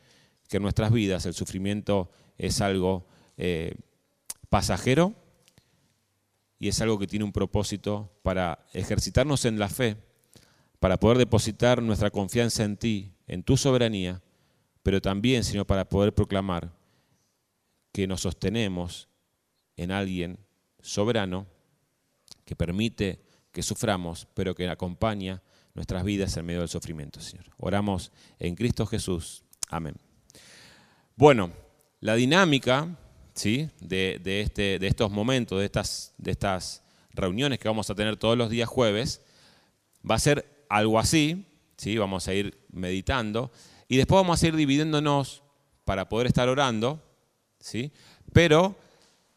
que 0.49 0.57
en 0.57 0.63
nuestras 0.63 0.91
vidas 0.91 1.25
el 1.25 1.33
sufrimiento 1.33 2.11
es 2.37 2.59
algo 2.59 3.07
eh, 3.37 3.75
pasajero 4.49 5.13
y 6.59 6.67
es 6.67 6.81
algo 6.81 6.99
que 6.99 7.07
tiene 7.07 7.23
un 7.23 7.31
propósito 7.31 8.11
para 8.21 8.65
ejercitarnos 8.73 9.45
en 9.45 9.59
la 9.59 9.69
fe, 9.69 9.95
para 10.81 10.99
poder 10.99 11.17
depositar 11.17 11.81
nuestra 11.81 12.11
confianza 12.11 12.65
en 12.65 12.75
ti, 12.75 13.13
en 13.27 13.43
tu 13.43 13.55
soberanía, 13.55 14.21
pero 14.83 15.01
también, 15.01 15.45
Señor, 15.45 15.65
para 15.65 15.87
poder 15.87 16.13
proclamar 16.13 16.73
que 17.93 18.07
nos 18.07 18.21
sostenemos 18.21 19.07
en 19.77 19.91
alguien 19.91 20.37
soberano 20.81 21.47
que 22.43 22.57
permite 22.57 23.21
que 23.53 23.63
suframos, 23.63 24.27
pero 24.33 24.53
que 24.53 24.67
acompaña 24.67 25.41
nuestras 25.73 26.03
vidas 26.03 26.35
en 26.37 26.45
medio 26.45 26.59
del 26.59 26.69
sufrimiento, 26.69 27.19
Señor. 27.21 27.45
Oramos 27.57 28.11
en 28.39 28.55
Cristo 28.55 28.85
Jesús. 28.85 29.43
Amén. 29.69 29.95
Bueno, 31.15 31.51
la 31.99 32.15
dinámica 32.15 32.97
¿sí? 33.33 33.69
de, 33.79 34.19
este, 34.41 34.79
de 34.79 34.87
estos 34.87 35.11
momentos, 35.11 35.59
de 35.59 35.65
estas, 35.65 36.13
de 36.17 36.31
estas 36.31 36.83
reuniones 37.11 37.59
que 37.59 37.67
vamos 37.67 37.89
a 37.89 37.95
tener 37.95 38.17
todos 38.17 38.37
los 38.37 38.49
días 38.49 38.67
jueves, 38.69 39.21
va 40.09 40.15
a 40.15 40.19
ser 40.19 40.65
algo 40.69 40.99
así, 40.99 41.45
¿sí? 41.77 41.97
vamos 41.97 42.27
a 42.27 42.33
ir 42.33 42.57
meditando, 42.71 43.51
y 43.87 43.97
después 43.97 44.17
vamos 44.17 44.41
a 44.41 44.47
ir 44.47 44.55
dividiéndonos 44.55 45.43
para 45.85 46.09
poder 46.09 46.27
estar 46.27 46.49
orando, 46.49 47.01
¿sí? 47.59 47.91
pero 48.31 48.75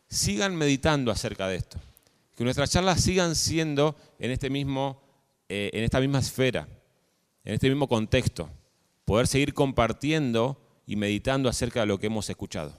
sigan 0.09 0.57
meditando 0.57 1.11
acerca 1.11 1.49
de 1.49 1.57
esto, 1.57 1.79
que 2.35 2.45
nuestras 2.45 2.71
charlas 2.71 3.01
sigan 3.01 3.35
siendo 3.35 3.97
en, 4.19 4.31
este 4.31 4.51
mismo, 4.51 5.03
eh, 5.49 5.71
en 5.73 5.85
esta 5.85 6.01
misma 6.01 6.19
esfera, 6.19 6.69
en 7.45 7.55
este 7.55 7.69
mismo 7.69 7.89
contexto, 7.89 8.51
poder 9.05 9.27
seguir 9.27 9.55
compartiendo 9.55 10.61
y 10.87 10.97
meditando 10.97 11.49
acerca 11.49 11.81
de 11.81 11.87
lo 11.87 11.99
que 11.99 12.07
hemos 12.07 12.29
escuchado. 12.29 12.77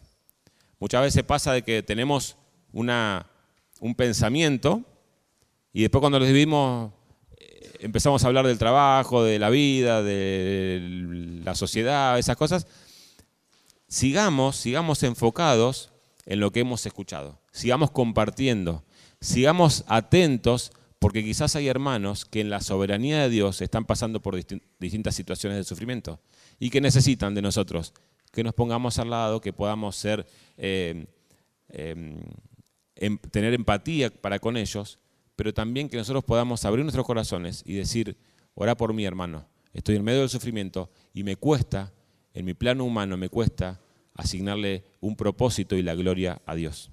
Muchas 0.79 1.01
veces 1.01 1.23
pasa 1.23 1.53
de 1.53 1.63
que 1.63 1.81
tenemos 1.81 2.37
una, 2.71 3.27
un 3.79 3.95
pensamiento 3.95 4.83
y 5.73 5.81
después 5.81 6.01
cuando 6.01 6.19
lo 6.19 6.25
vivimos 6.25 6.91
eh, 7.37 7.71
empezamos 7.79 8.23
a 8.23 8.27
hablar 8.27 8.45
del 8.45 8.57
trabajo, 8.57 9.23
de 9.23 9.39
la 9.39 9.49
vida, 9.49 10.03
de 10.03 11.41
la 11.43 11.55
sociedad, 11.55 12.19
esas 12.19 12.37
cosas. 12.37 12.67
Sigamos, 13.87 14.57
sigamos 14.57 15.01
enfocados 15.03 15.91
en 16.25 16.41
lo 16.41 16.51
que 16.51 16.59
hemos 16.59 16.85
escuchado. 16.85 17.39
Sigamos 17.51 17.91
compartiendo. 17.91 18.83
Sigamos 19.21 19.83
atentos 19.87 20.71
porque 21.07 21.23
quizás 21.23 21.55
hay 21.55 21.69
hermanos 21.69 22.25
que 22.25 22.41
en 22.41 22.49
la 22.49 22.59
soberanía 22.59 23.21
de 23.21 23.29
Dios 23.29 23.61
están 23.61 23.85
pasando 23.85 24.21
por 24.21 24.35
distintas 24.35 25.15
situaciones 25.15 25.57
de 25.57 25.63
sufrimiento 25.63 26.19
y 26.59 26.69
que 26.69 26.81
necesitan 26.81 27.33
de 27.33 27.41
nosotros 27.41 27.93
que 28.33 28.43
nos 28.43 28.53
pongamos 28.53 28.99
al 28.99 29.09
lado, 29.09 29.39
que 29.39 29.53
podamos 29.53 29.95
ser, 29.95 30.27
eh, 30.57 31.07
em, 31.69 32.19
em, 32.97 33.17
tener 33.31 33.53
empatía 33.53 34.09
para 34.09 34.39
con 34.39 34.57
ellos, 34.57 34.99
pero 35.37 35.53
también 35.53 35.87
que 35.87 35.95
nosotros 35.95 36.25
podamos 36.25 36.65
abrir 36.65 36.83
nuestros 36.83 37.05
corazones 37.05 37.63
y 37.65 37.75
decir, 37.75 38.17
ora 38.53 38.75
por 38.75 38.93
mi 38.93 39.05
hermano, 39.05 39.47
estoy 39.71 39.95
en 39.95 40.03
medio 40.03 40.19
del 40.19 40.29
sufrimiento 40.29 40.91
y 41.13 41.23
me 41.23 41.37
cuesta, 41.37 41.93
en 42.33 42.43
mi 42.43 42.53
plano 42.53 42.83
humano 42.83 43.15
me 43.15 43.29
cuesta 43.29 43.79
asignarle 44.13 44.83
un 44.99 45.15
propósito 45.15 45.77
y 45.77 45.83
la 45.83 45.95
gloria 45.95 46.41
a 46.45 46.53
Dios. 46.53 46.91